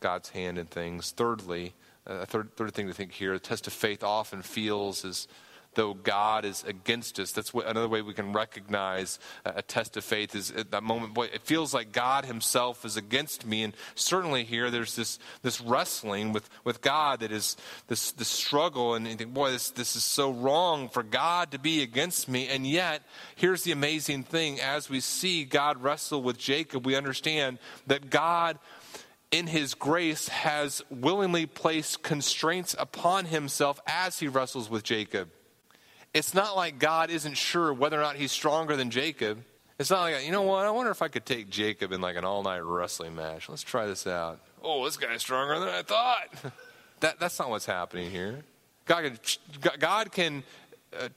[0.00, 1.12] God's hand in things.
[1.12, 5.28] Thirdly, a third, third thing to think here, the test of faith often feels as
[5.76, 7.30] though God is against us.
[7.30, 11.14] That's what, another way we can recognize a, test of faith is at that moment,
[11.14, 13.62] boy, it feels like God himself is against me.
[13.62, 18.94] And certainly here there's this, this wrestling with, with God that is this, this struggle.
[18.94, 22.48] And you think, boy, this, this is so wrong for God to be against me.
[22.48, 23.02] And yet,
[23.36, 24.60] here's the amazing thing.
[24.60, 28.58] As we see God wrestle with Jacob, we understand that God
[29.30, 35.28] in his grace has willingly placed constraints upon himself as he wrestles with Jacob.
[36.16, 39.44] It's not like God isn't sure whether or not he's stronger than Jacob.
[39.78, 42.16] It's not like, you know what, I wonder if I could take Jacob in like
[42.16, 43.50] an all night wrestling match.
[43.50, 44.40] Let's try this out.
[44.62, 46.28] Oh, this guy's stronger than I thought.
[47.00, 48.44] that, that's not what's happening here.
[48.86, 50.42] God can, God can
[50.98, 51.10] uh,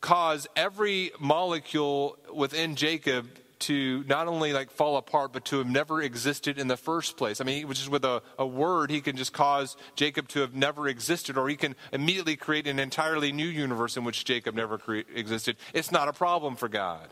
[0.00, 3.28] cause every molecule within Jacob
[3.62, 7.40] to not only like fall apart, but to have never existed in the first place.
[7.40, 10.88] I mean, is with a, a word, he can just cause Jacob to have never
[10.88, 15.00] existed, or he can immediately create an entirely new universe in which Jacob never cre-
[15.14, 15.56] existed.
[15.74, 17.08] It's not a problem for God.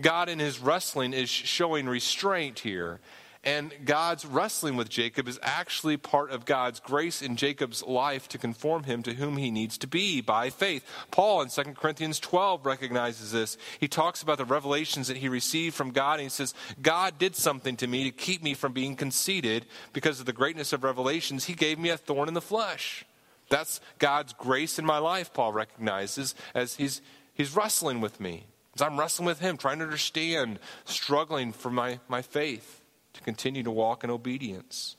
[0.00, 3.00] God in his wrestling is showing restraint here.
[3.44, 8.38] And God's wrestling with Jacob is actually part of God's grace in Jacob's life to
[8.38, 10.82] conform him to whom he needs to be by faith.
[11.10, 13.58] Paul in 2 Corinthians 12 recognizes this.
[13.78, 17.36] He talks about the revelations that he received from God, and he says, God did
[17.36, 21.44] something to me to keep me from being conceited because of the greatness of revelations.
[21.44, 23.04] He gave me a thorn in the flesh.
[23.50, 27.02] That's God's grace in my life, Paul recognizes, as he's,
[27.34, 28.46] he's wrestling with me.
[28.74, 32.80] As I'm wrestling with him, trying to understand, struggling for my, my faith
[33.14, 34.96] to continue to walk in obedience.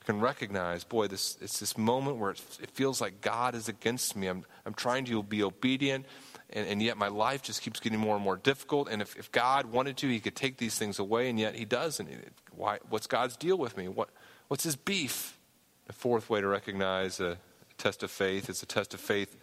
[0.00, 3.68] You can recognize, boy, this, it's this moment where it, it feels like God is
[3.68, 4.26] against me.
[4.26, 6.06] I'm, I'm trying to be obedient,
[6.50, 8.88] and, and yet my life just keeps getting more and more difficult.
[8.90, 11.64] And if, if God wanted to, He could take these things away, and yet He
[11.64, 12.08] doesn't.
[12.52, 13.88] Why, what's God's deal with me?
[13.88, 14.10] What,
[14.48, 15.38] what's His beef?
[15.86, 17.36] The fourth way to recognize a, a
[17.76, 19.36] test of faith is a test of faith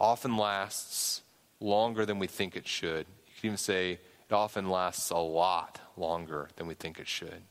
[0.00, 1.22] often lasts
[1.60, 3.06] longer than we think it should.
[3.26, 7.42] You can even say it often lasts a lot longer than we think it should.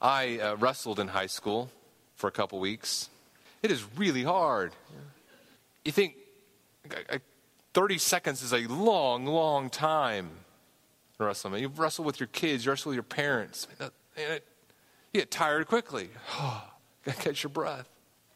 [0.00, 1.70] I uh, wrestled in high school
[2.14, 3.08] for a couple weeks.
[3.62, 4.72] It is really hard.
[5.84, 6.14] You think
[7.74, 10.30] 30 seconds is a long, long time
[11.18, 11.58] wrestle.
[11.58, 13.66] You wrestle with your kids, you wrestle with your parents.
[14.16, 14.40] You
[15.12, 16.10] get tired quickly.
[17.04, 17.88] Gotta catch your breath.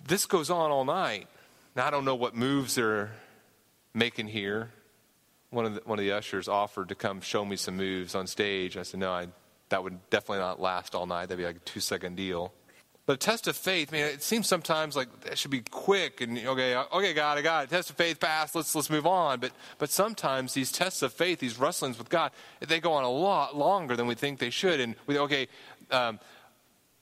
[0.05, 1.29] This goes on all night.
[1.77, 3.13] Now, I don't know what moves they're
[3.95, 4.71] making here
[5.53, 8.27] one of the, one of the ushers offered to come show me some moves on
[8.27, 8.77] stage.
[8.77, 9.29] I said, no, I,
[9.73, 11.27] that would definitely not last all night.
[11.27, 12.53] That'd be like a two second deal.
[13.05, 16.21] But a test of faith, I man, it seems sometimes like that should be quick
[16.21, 17.71] and okay, okay, God, I got it.
[17.71, 18.55] Test of faith passed.
[18.55, 19.41] Let's let's move on.
[19.41, 22.31] But but sometimes these tests of faith, these wrestlings with God,
[22.61, 24.79] they go on a lot longer than we think they should.
[24.79, 25.49] And we okay,
[25.91, 26.21] um,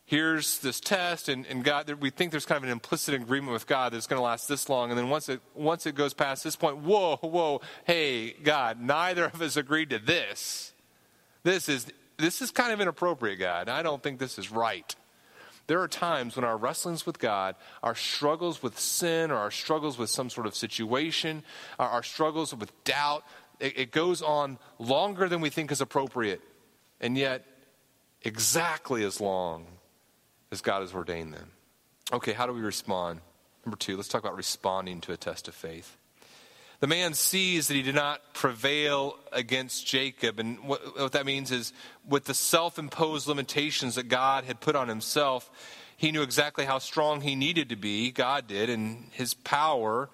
[0.06, 3.66] here's this test, and, and God, we think there's kind of an implicit agreement with
[3.66, 4.90] God that it's going to last this long.
[4.90, 9.26] And then once it, once it goes past this point, whoa, whoa, hey, God, neither
[9.26, 10.72] of us agreed to this.
[11.44, 11.87] This is,
[12.20, 13.68] this is kind of inappropriate, God.
[13.68, 14.94] I don't think this is right.
[15.66, 19.98] There are times when our wrestlings with God, our struggles with sin, or our struggles
[19.98, 21.44] with some sort of situation,
[21.78, 23.24] our, our struggles with doubt,
[23.61, 26.40] it, it goes on longer than we think is appropriate.
[27.00, 27.46] And yet,
[28.22, 29.66] exactly as long
[30.50, 31.50] as God has ordained them.
[32.12, 33.20] Okay, how do we respond?
[33.64, 35.96] Number two, let's talk about responding to a test of faith.
[36.81, 40.38] The man sees that he did not prevail against Jacob.
[40.40, 41.75] And what, what that means is,
[42.09, 45.51] with the self imposed limitations that God had put on himself,
[45.97, 48.11] he knew exactly how strong he needed to be.
[48.11, 48.71] God did.
[48.71, 50.09] And his power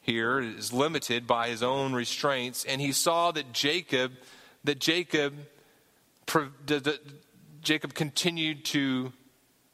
[0.00, 2.64] here is limited by his own restraints.
[2.64, 4.12] And he saw that Jacob,
[4.64, 5.34] that Jacob,
[6.26, 6.98] that
[7.60, 9.12] Jacob continued to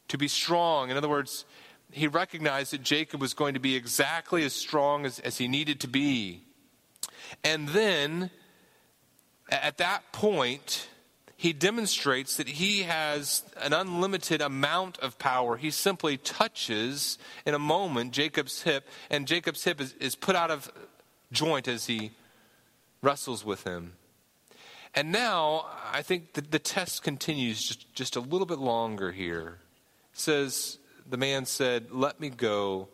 [0.08, 0.90] to be strong.
[0.90, 1.44] In other words,
[1.90, 5.80] he recognized that Jacob was going to be exactly as strong as, as he needed
[5.80, 6.42] to be.
[7.42, 8.30] And then,
[9.48, 10.88] at that point,
[11.36, 15.56] he demonstrates that he has an unlimited amount of power.
[15.56, 20.50] He simply touches in a moment Jacob's hip, and Jacob's hip is, is put out
[20.50, 20.70] of
[21.32, 22.12] joint as he
[23.02, 23.94] wrestles with him.
[24.94, 29.58] And now, I think that the test continues just, just a little bit longer here
[30.12, 30.78] says,
[31.08, 32.88] The man said, Let me go,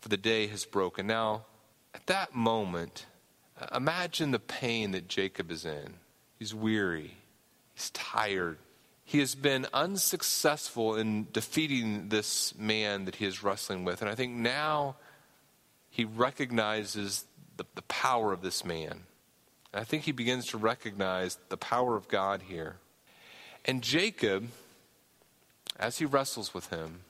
[0.00, 1.06] for the day has broken.
[1.06, 1.44] Now,
[1.94, 3.06] at that moment,
[3.60, 5.94] uh, imagine the pain that Jacob is in.
[6.38, 7.16] He's weary.
[7.74, 8.58] He's tired.
[9.04, 14.02] He has been unsuccessful in defeating this man that he is wrestling with.
[14.02, 14.96] And I think now
[15.90, 17.24] he recognizes
[17.56, 19.02] the, the power of this man.
[19.72, 22.76] And I think he begins to recognize the power of God here.
[23.64, 24.48] And Jacob,
[25.78, 27.00] as he wrestles with him,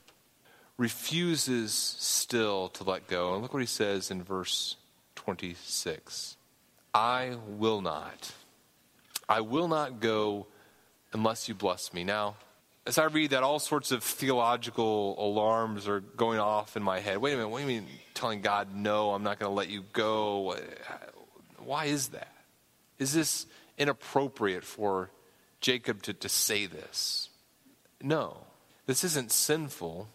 [0.80, 3.34] refuses still to let go.
[3.34, 4.76] And look what he says in verse
[5.14, 6.38] 26
[6.94, 8.32] I will not.
[9.28, 10.46] I will not go
[11.12, 12.02] unless you bless me.
[12.02, 12.36] Now,
[12.86, 17.18] as I read that, all sorts of theological alarms are going off in my head.
[17.18, 19.68] Wait a minute, what do you mean telling God, no, I'm not going to let
[19.68, 20.56] you go?
[21.58, 22.32] Why is that?
[22.98, 25.10] Is this inappropriate for
[25.60, 27.28] Jacob to, to say this?
[28.02, 28.38] No,
[28.86, 30.08] this isn't sinful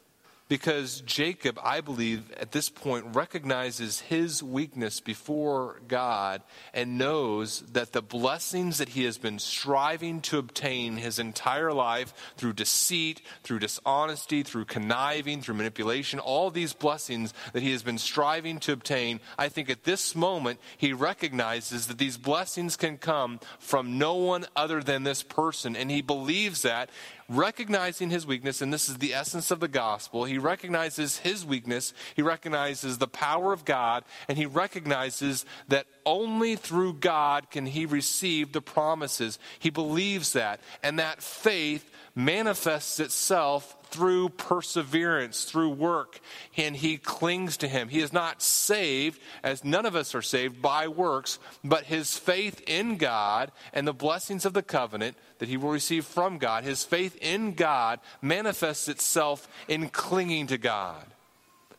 [0.48, 6.44] because Jacob, I believe, at this point recognizes his weakness before God
[6.74, 12.14] and knows that the blessings that he has been striving to obtain his entire life
[12.38, 17.98] through deceit, through dishonesty, through conniving, through manipulation, all these blessings that he has been
[17.98, 23.40] striving to obtain, I think at this moment he recognizes that these blessings can come
[23.58, 25.76] from no one other than this person.
[25.76, 26.92] And he believes that
[27.28, 30.26] recognizing his weakness, and this is the essence of the gospel.
[30.26, 36.56] He recognizes his weakness, he recognizes the power of God, and he recognizes that only
[36.56, 39.40] through God can he receive the promises.
[39.60, 46.20] He believes that, and that faith manifests itself through perseverance, through work,
[46.58, 47.90] and he clings to him.
[47.90, 52.62] He is not saved, as none of us are saved, by works, but his faith
[52.68, 56.84] in God and the blessings of the covenant that he will receive from God, his
[56.84, 61.06] faith in God manifests itself in clinging to God.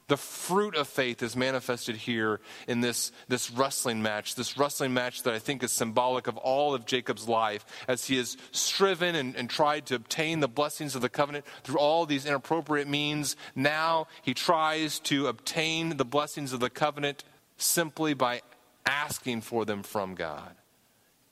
[0.09, 2.39] The fruit of faith is manifested here
[2.69, 6.75] in this, this wrestling match, this wrestling match that I think is symbolic of all
[6.75, 11.03] of Jacob's life as he has striven and, and tried to obtain the blessings of
[11.03, 13.35] the covenant through all these inappropriate means.
[13.57, 17.25] Now he tries to obtain the blessings of the covenant
[17.57, 18.43] simply by
[18.85, 20.55] asking for them from God,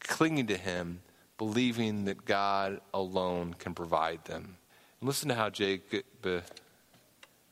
[0.00, 1.00] clinging to him,
[1.38, 4.56] believing that God alone can provide them.
[5.00, 6.40] And listen to how Jacob, uh,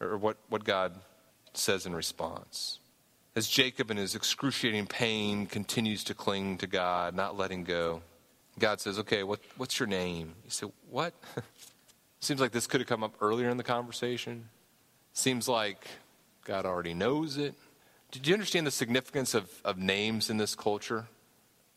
[0.01, 0.99] or what, what God
[1.55, 2.79] says in response.
[3.35, 8.03] As Jacob, in his excruciating pain, continues to cling to God, not letting go,
[8.59, 10.35] God says, Okay, what, what's your name?
[10.45, 11.15] You say, What?
[12.21, 14.49] Seems like this could have come up earlier in the conversation.
[15.13, 15.89] Seems like
[16.45, 17.55] God already knows it.
[18.13, 21.07] Did you understand the significance of, of names in this culture?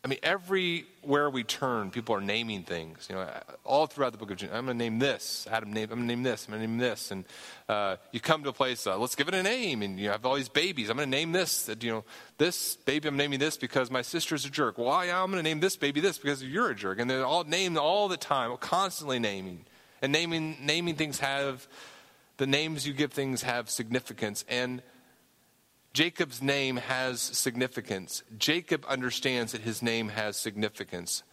[0.05, 3.07] I mean, everywhere we turn, people are naming things.
[3.09, 3.27] You know,
[3.63, 4.55] all throughout the book of Genesis.
[4.55, 5.47] I'm going to name this.
[5.49, 5.85] Adam name.
[5.85, 6.45] I'm going to name this.
[6.45, 7.09] I'm going to name this.
[7.09, 7.25] And
[7.67, 8.85] uh, you come to a place.
[8.85, 9.81] Uh, let's give it a name.
[9.81, 10.91] And you have all these babies.
[10.91, 11.67] I'm going to name this.
[11.81, 12.03] You know,
[12.37, 13.07] this baby.
[13.07, 14.77] I'm naming this because my sister's a jerk.
[14.77, 15.07] Why?
[15.07, 16.99] Well, I'm going to name this baby this because you're a jerk.
[16.99, 19.65] And they're all named all the time, constantly naming.
[20.03, 21.67] And naming naming things have
[22.37, 24.83] the names you give things have significance and
[25.95, 28.21] Jacob's name has significance.
[28.37, 31.23] Jacob understands that his name has significance.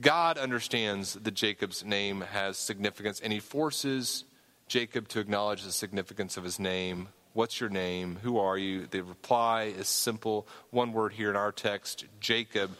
[0.00, 4.22] God understands that Jacob's name has significance, and he forces
[4.68, 7.08] Jacob to acknowledge the significance of his name.
[7.32, 8.20] What's your name?
[8.22, 8.86] Who are you?
[8.86, 10.46] The reply is simple.
[10.70, 12.70] One word here in our text Jacob.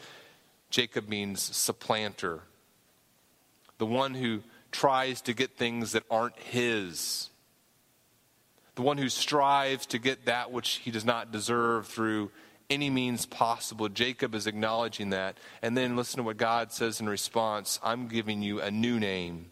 [0.71, 2.39] Jacob means supplanter,
[3.79, 7.31] the one who tries to get things that aren't his
[8.75, 12.31] the one who strives to get that which he does not deserve through
[12.71, 13.89] any means possible.
[13.89, 15.37] Jacob is acknowledging that.
[15.61, 19.51] And then listen to what God says in response I'm giving you a new name.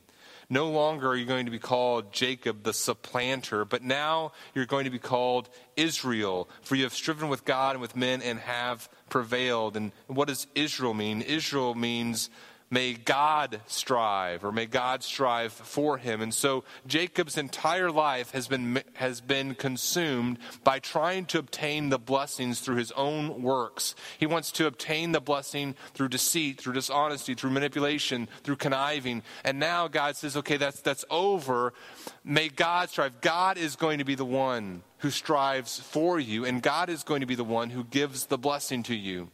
[0.53, 4.85] No longer are you going to be called Jacob the supplanter, but now you're going
[4.85, 8.89] to be called Israel, for you have striven with God and with men and have
[9.11, 9.77] prevailed.
[9.77, 11.23] And what does Israel mean?
[11.23, 12.31] Israel means
[12.73, 16.21] May God strive, or may God strive for him.
[16.21, 21.99] And so Jacob's entire life has been, has been consumed by trying to obtain the
[21.99, 23.97] blessings through his own works.
[24.19, 29.25] He wants to obtain the blessing through deceit, through dishonesty, through manipulation, through conniving.
[29.45, 31.73] And now God says, okay, that's, that's over.
[32.23, 33.21] May God strive.
[33.21, 37.21] God is going to be the one who strives for you, and God is going
[37.21, 39.31] to be the one who gives the blessing to you.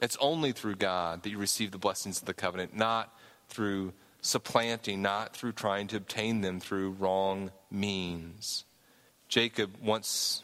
[0.00, 3.14] It's only through God that you receive the blessings of the covenant, not
[3.48, 8.64] through supplanting, not through trying to obtain them through wrong means.
[9.28, 10.42] Jacob wants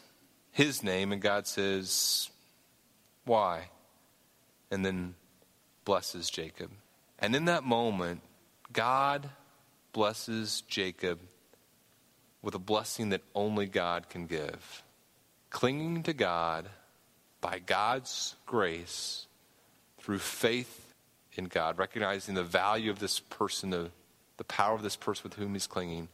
[0.51, 2.29] his name, and God says,
[3.25, 3.69] Why?
[4.71, 5.15] And then
[5.85, 6.71] blesses Jacob.
[7.19, 8.21] And in that moment,
[8.73, 9.31] God
[9.93, 11.21] blesses Jacob
[12.43, 14.83] with a blessing that only God can give.
[15.51, 16.69] Clinging to God
[17.41, 19.28] by God's grace
[20.09, 20.95] through faith
[21.35, 23.91] in God, recognizing the value of this person, the,
[24.39, 26.09] the power of this person with whom he's clinging,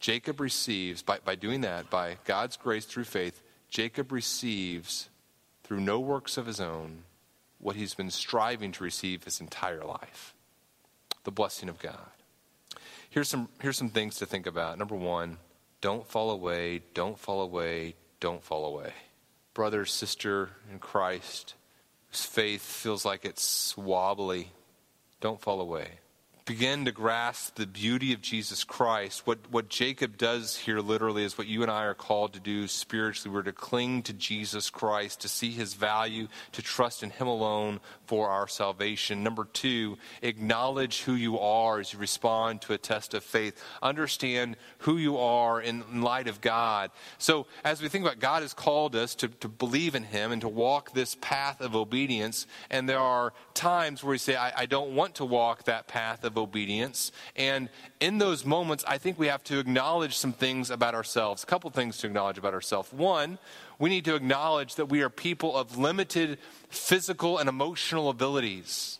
[0.00, 5.08] Jacob receives, by, by doing that, by God's grace through faith, Jacob receives,
[5.64, 7.04] through no works of his own,
[7.58, 10.34] what he's been striving to receive his entire life
[11.24, 11.96] the blessing of God.
[13.08, 14.76] Here's some, here's some things to think about.
[14.76, 15.38] Number one,
[15.80, 18.92] don't fall away, don't fall away, don't fall away.
[19.54, 21.54] Brother, sister in Christ,
[22.10, 24.52] whose faith feels like it's wobbly,
[25.20, 25.98] don't fall away
[26.48, 31.36] begin to grasp the beauty of Jesus Christ, what, what Jacob does here literally is
[31.36, 33.34] what you and I are called to do spiritually.
[33.34, 37.80] We're to cling to Jesus Christ, to see his value, to trust in him alone
[38.06, 39.22] for our salvation.
[39.22, 43.62] Number two, acknowledge who you are as you respond to a test of faith.
[43.82, 46.90] Understand who you are in, light of God.
[47.18, 50.40] So, as we think about God has called us to, to believe in him and
[50.40, 54.66] to walk this path of obedience, and there are times where we say, I, I
[54.66, 57.12] don't want to walk that path of obedience.
[57.36, 57.68] And
[58.00, 61.42] in those moments, I think we have to acknowledge some things about ourselves.
[61.42, 62.92] A couple things to acknowledge about ourselves.
[62.92, 63.38] One,
[63.78, 68.98] we need to acknowledge that we are people of limited physical and emotional abilities.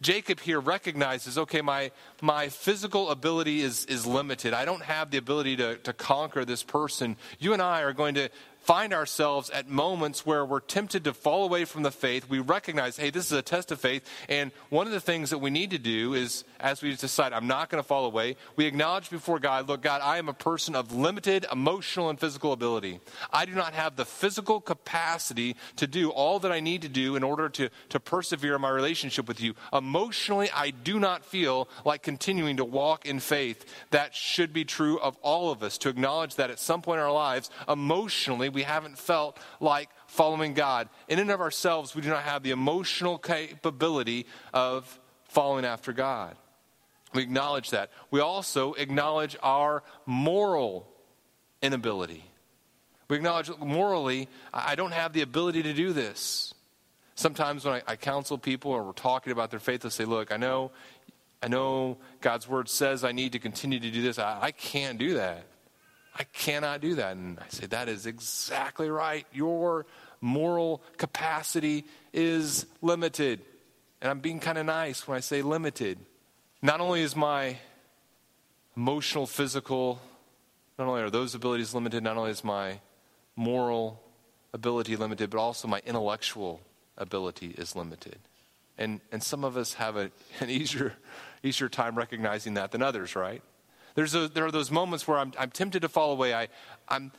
[0.00, 4.52] Jacob here recognizes, okay, my, my physical ability is, is limited.
[4.52, 7.16] I don't have the ability to, to conquer this person.
[7.38, 8.28] You and I are going to
[8.62, 12.28] find ourselves at moments where we're tempted to fall away from the faith.
[12.28, 14.08] We recognize, hey, this is a test of faith.
[14.28, 17.48] And one of the things that we need to do is, as we decide, I'm
[17.48, 20.74] not going to fall away, we acknowledge before God, look, God, I am a person
[20.76, 23.00] of limited emotional and physical ability.
[23.32, 27.16] I do not have the physical capacity to do all that I need to do
[27.16, 29.54] in order to, to persevere in my relationship with you.
[29.72, 33.64] Emotionally, I do not feel like continuing to walk in faith.
[33.90, 37.04] That should be true of all of us, to acknowledge that at some point in
[37.04, 40.88] our lives, emotionally, we haven't felt like following God.
[41.08, 46.36] In and of ourselves, we do not have the emotional capability of following after God.
[47.14, 47.90] We acknowledge that.
[48.10, 50.88] We also acknowledge our moral
[51.60, 52.24] inability.
[53.08, 56.54] We acknowledge morally, I don't have the ability to do this.
[57.14, 60.32] Sometimes when I, I counsel people or we're talking about their faith, they'll say, Look,
[60.32, 60.70] I know,
[61.42, 64.18] I know God's word says I need to continue to do this.
[64.18, 65.44] I, I can't do that.
[66.18, 67.16] I cannot do that.
[67.16, 69.26] And I say, that is exactly right.
[69.32, 69.86] Your
[70.20, 73.40] moral capacity is limited.
[74.00, 75.98] And I'm being kind of nice when I say limited.
[76.60, 77.56] Not only is my
[78.76, 80.00] emotional, physical,
[80.78, 82.80] not only are those abilities limited, not only is my
[83.36, 84.02] moral
[84.52, 86.60] ability limited, but also my intellectual
[86.98, 88.18] ability is limited.
[88.78, 90.10] And, and some of us have a,
[90.40, 90.94] an easier,
[91.42, 93.42] easier time recognizing that than others, right?
[93.94, 96.34] There's a, there are those moments where I'm, I'm tempted to fall away.
[96.34, 96.48] I,
[96.88, 97.12] I'm,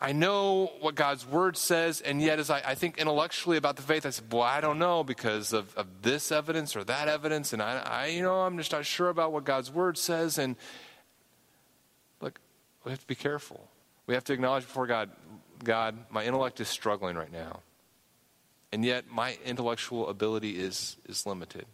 [0.00, 3.82] I know what God's word says, and yet as I, I, think intellectually about the
[3.82, 7.52] faith, I said, boy, I don't know because of, of this evidence or that evidence,
[7.52, 10.38] and I, I, you know, I'm just not sure about what God's word says.
[10.38, 10.56] And
[12.22, 12.40] look,
[12.84, 13.68] we have to be careful.
[14.06, 15.10] We have to acknowledge before God,
[15.62, 17.60] God, my intellect is struggling right now.
[18.72, 21.66] And yet my intellectual ability is, is limited.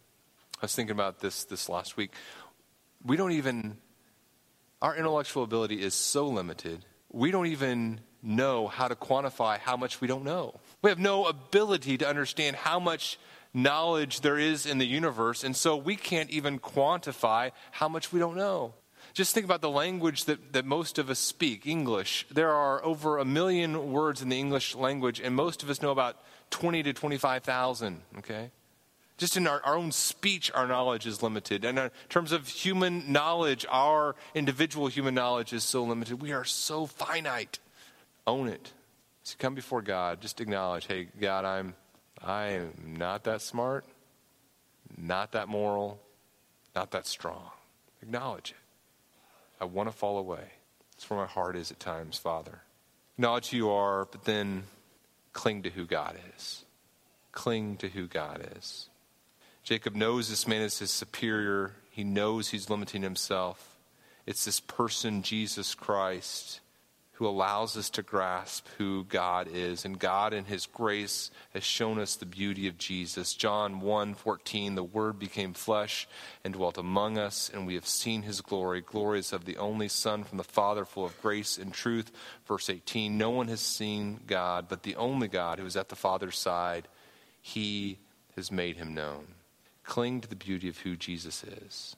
[0.57, 2.11] I was thinking about this this last week.
[3.05, 3.77] We don't even
[4.81, 10.01] our intellectual ability is so limited, we don't even know how to quantify how much
[10.01, 10.59] we don't know.
[10.81, 13.19] We have no ability to understand how much
[13.53, 18.19] knowledge there is in the universe, and so we can't even quantify how much we
[18.19, 18.73] don't know.
[19.13, 22.27] Just think about the language that, that most of us speak English.
[22.29, 25.91] There are over a million words in the English language, and most of us know
[25.91, 26.17] about
[26.51, 28.51] 20 to 25,000, okay?
[29.17, 31.65] Just in our, our own speech, our knowledge is limited.
[31.65, 36.21] And uh, in terms of human knowledge, our individual human knowledge is so limited.
[36.21, 37.59] We are so finite.
[38.27, 38.71] Own it.
[39.23, 41.73] So come before God, just acknowledge, hey, God, I'm
[42.23, 43.85] I am not that smart,
[44.97, 45.99] not that moral,
[46.75, 47.51] not that strong.
[48.01, 48.57] Acknowledge it.
[49.61, 50.51] I want to fall away.
[50.91, 52.61] That's where my heart is at times, Father.
[53.17, 54.63] Acknowledge who you are, but then
[55.33, 56.65] cling to who God is.
[57.31, 58.89] Cling to who God is.
[59.67, 61.73] Jacob knows this man is his superior.
[61.89, 63.75] He knows he's limiting himself.
[64.25, 66.61] It's this person, Jesus Christ,
[67.15, 69.83] who allows us to grasp who God is.
[69.83, 73.33] And God, in his grace, has shown us the beauty of Jesus.
[73.33, 76.07] John 1 14, the Word became flesh
[76.45, 78.79] and dwelt among us, and we have seen his glory.
[78.79, 82.09] Glories of the only Son from the Father, full of grace and truth.
[82.47, 85.97] Verse 18, no one has seen God, but the only God who is at the
[85.97, 86.87] Father's side,
[87.41, 87.97] he
[88.37, 89.33] has made him known.
[89.87, 91.95] Cling to the beauty of who Jesus is.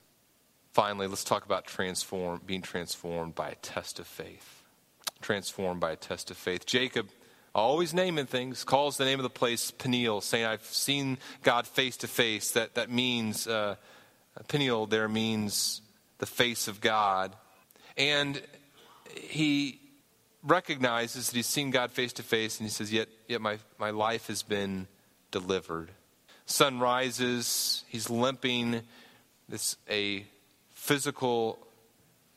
[0.71, 4.63] Finally, let's talk about transform, being transformed by a test of faith.
[5.21, 6.65] Transformed by a test of faith.
[6.65, 7.09] Jacob
[7.55, 11.97] always naming things, calls the name of the place Peniel, saying, I've seen God face
[11.97, 12.51] to face.
[12.51, 13.75] That, that means, uh,
[14.47, 15.81] Peniel there means
[16.19, 17.35] the face of God.
[17.97, 18.39] And
[19.15, 19.79] he
[20.43, 23.89] recognizes that he's seen God face to face, and he says, Yet, yet my, my
[23.89, 24.87] life has been
[25.31, 25.89] delivered.
[26.49, 28.81] Sun rises, he's limping.
[29.47, 30.25] This a
[30.73, 31.59] physical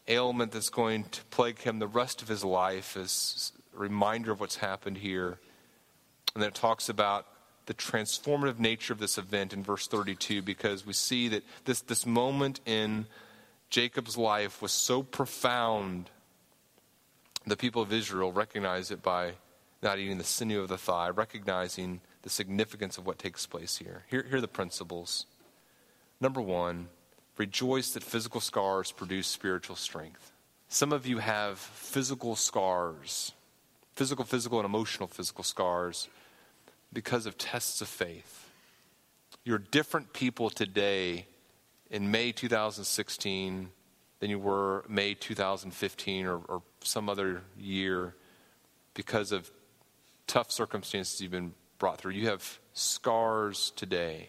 [0.07, 4.39] ailment that's going to plague him the rest of his life as a reminder of
[4.39, 5.39] what's happened here.
[6.35, 7.27] And then it talks about
[7.65, 12.05] the transformative nature of this event in verse 32 because we see that this, this
[12.05, 13.07] moment in
[13.71, 16.11] Jacob's life was so profound,
[17.47, 19.33] the people of Israel recognize it by
[19.83, 24.05] not eating the sinew of the thigh, recognizing the significance of what takes place here.
[24.09, 25.27] Here, here are the principles.
[26.21, 26.89] Number one,
[27.37, 30.33] rejoice that physical scars produce spiritual strength.
[30.69, 33.33] Some of you have physical scars,
[33.95, 36.09] physical, physical, and emotional physical scars
[36.93, 38.49] because of tests of faith.
[39.45, 41.27] You're different people today
[41.91, 43.71] in May 2016
[44.21, 48.15] than you were May 2015 or, or some other year
[48.95, 49.51] because of
[50.27, 51.53] tough circumstances you've been
[51.83, 52.13] brought through.
[52.13, 54.29] You have scars today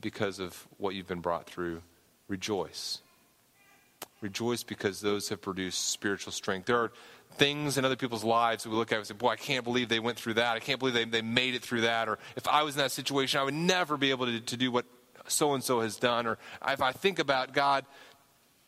[0.00, 1.80] because of what you've been brought through.
[2.26, 3.02] Rejoice.
[4.20, 6.66] Rejoice because those have produced spiritual strength.
[6.66, 6.90] There are
[7.34, 9.88] things in other people's lives that we look at and say, Boy, I can't believe
[9.88, 10.56] they went through that.
[10.56, 12.08] I can't believe they, they made it through that.
[12.08, 14.72] Or if I was in that situation, I would never be able to, to do
[14.72, 14.86] what
[15.28, 16.26] so and so has done.
[16.26, 16.36] Or
[16.66, 17.86] if I think about God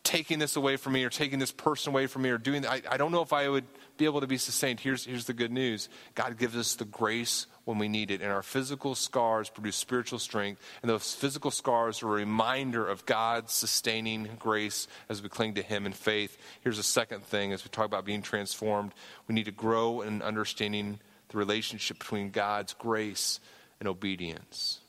[0.04, 2.82] taking this away from me or taking this person away from me or doing I,
[2.88, 3.64] I don't know if I would
[3.96, 4.78] be able to be sustained.
[4.78, 8.20] Here's, here's the good news God gives us the grace when we need it.
[8.20, 10.60] And our physical scars produce spiritual strength.
[10.82, 15.62] And those physical scars are a reminder of God's sustaining grace as we cling to
[15.62, 16.36] Him in faith.
[16.62, 18.92] Here's a second thing as we talk about being transformed
[19.28, 20.98] we need to grow in understanding
[21.28, 23.40] the relationship between God's grace
[23.80, 24.80] and obedience.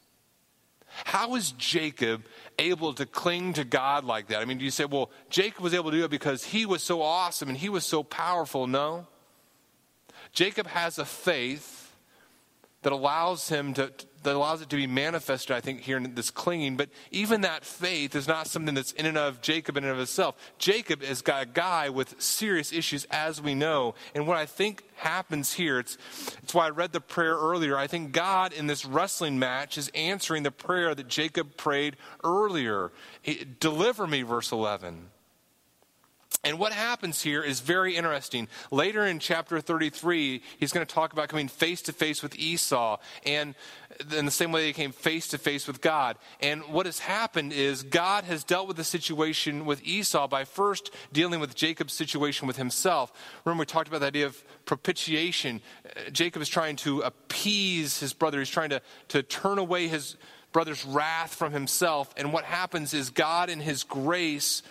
[1.06, 2.24] How is Jacob
[2.60, 4.42] able to cling to God like that?
[4.42, 6.84] I mean, do you say, well, Jacob was able to do it because he was
[6.84, 8.68] so awesome and he was so powerful?
[8.68, 9.08] No.
[10.34, 11.83] Jacob has a faith
[12.84, 13.92] that allows him to,
[14.24, 16.78] that allows it to be manifested, I think, here in this clinging.
[16.78, 20.00] But even that faith is not something that's in and of Jacob in and of
[20.00, 20.36] itself.
[20.58, 23.96] Jacob is got a guy with serious issues, as we know.
[24.14, 25.98] And what I think happens here, it's,
[26.42, 27.78] it's why I read the prayer earlier.
[27.78, 32.92] I think God in this wrestling match is answering the prayer that Jacob prayed earlier.
[33.60, 35.10] Deliver me, verse 11.
[36.44, 38.50] And what happens here is very interesting.
[38.70, 42.98] Later in chapter 33, he's going to talk about coming face to face with Esau,
[43.26, 43.56] and
[44.16, 46.18] in the same way he came face to face with God.
[46.42, 50.92] And what has happened is God has dealt with the situation with Esau by first
[51.14, 53.14] dealing with Jacob's situation with himself.
[53.46, 55.62] Remember, we talked about the idea of propitiation.
[56.12, 60.18] Jacob is trying to appease his brother, he's trying to, to turn away his
[60.52, 62.14] brother's wrath from himself.
[62.18, 64.62] And what happens is God, in his grace,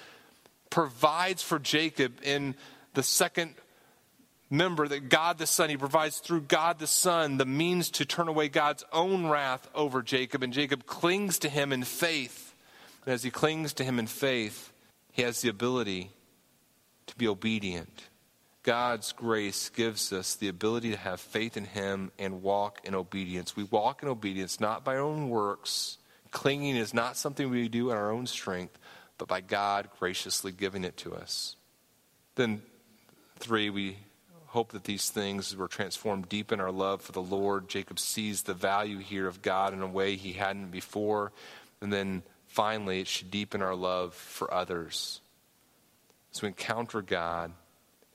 [0.72, 2.54] provides for Jacob in
[2.94, 3.54] the second
[4.48, 8.26] member that God the Son, he provides through God the Son the means to turn
[8.26, 12.54] away God's own wrath over Jacob, and Jacob clings to him in faith.
[13.04, 14.72] And as he clings to him in faith,
[15.12, 16.10] he has the ability
[17.06, 18.04] to be obedient.
[18.62, 23.54] God's grace gives us the ability to have faith in him and walk in obedience.
[23.54, 25.98] We walk in obedience not by our own works.
[26.30, 28.78] Clinging is not something we do in our own strength,
[29.22, 31.54] but by God graciously giving it to us.
[32.34, 32.60] Then,
[33.38, 33.98] three, we
[34.46, 37.68] hope that these things were transformed deep in our love for the Lord.
[37.68, 41.30] Jacob sees the value here of God in a way he hadn't before.
[41.80, 45.20] And then finally, it should deepen our love for others.
[46.34, 47.52] As we encounter God,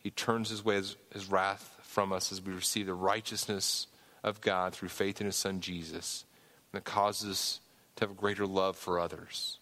[0.04, 3.88] he turns his way, his, his wrath from us as we receive the righteousness
[4.26, 6.26] of God through faith in his son Jesus.
[6.74, 7.60] And it causes us
[7.96, 9.60] to have a greater love for others.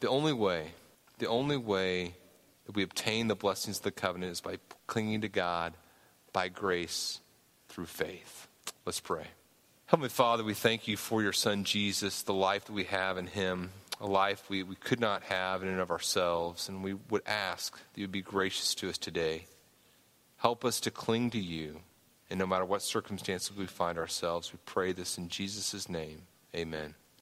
[0.00, 0.72] The only way,
[1.18, 2.14] the only way
[2.66, 5.74] that we obtain the blessings of the covenant is by clinging to God
[6.32, 7.20] by grace
[7.68, 8.48] through faith.
[8.84, 9.26] Let's pray.
[9.86, 13.26] Heavenly Father, we thank you for your Son Jesus, the life that we have in
[13.26, 13.70] him,
[14.00, 16.68] a life we, we could not have in and of ourselves.
[16.68, 19.46] And we would ask that you would be gracious to us today.
[20.38, 21.80] Help us to cling to you.
[22.30, 26.22] And no matter what circumstances we find ourselves, we pray this in Jesus' name.
[26.54, 26.94] Amen.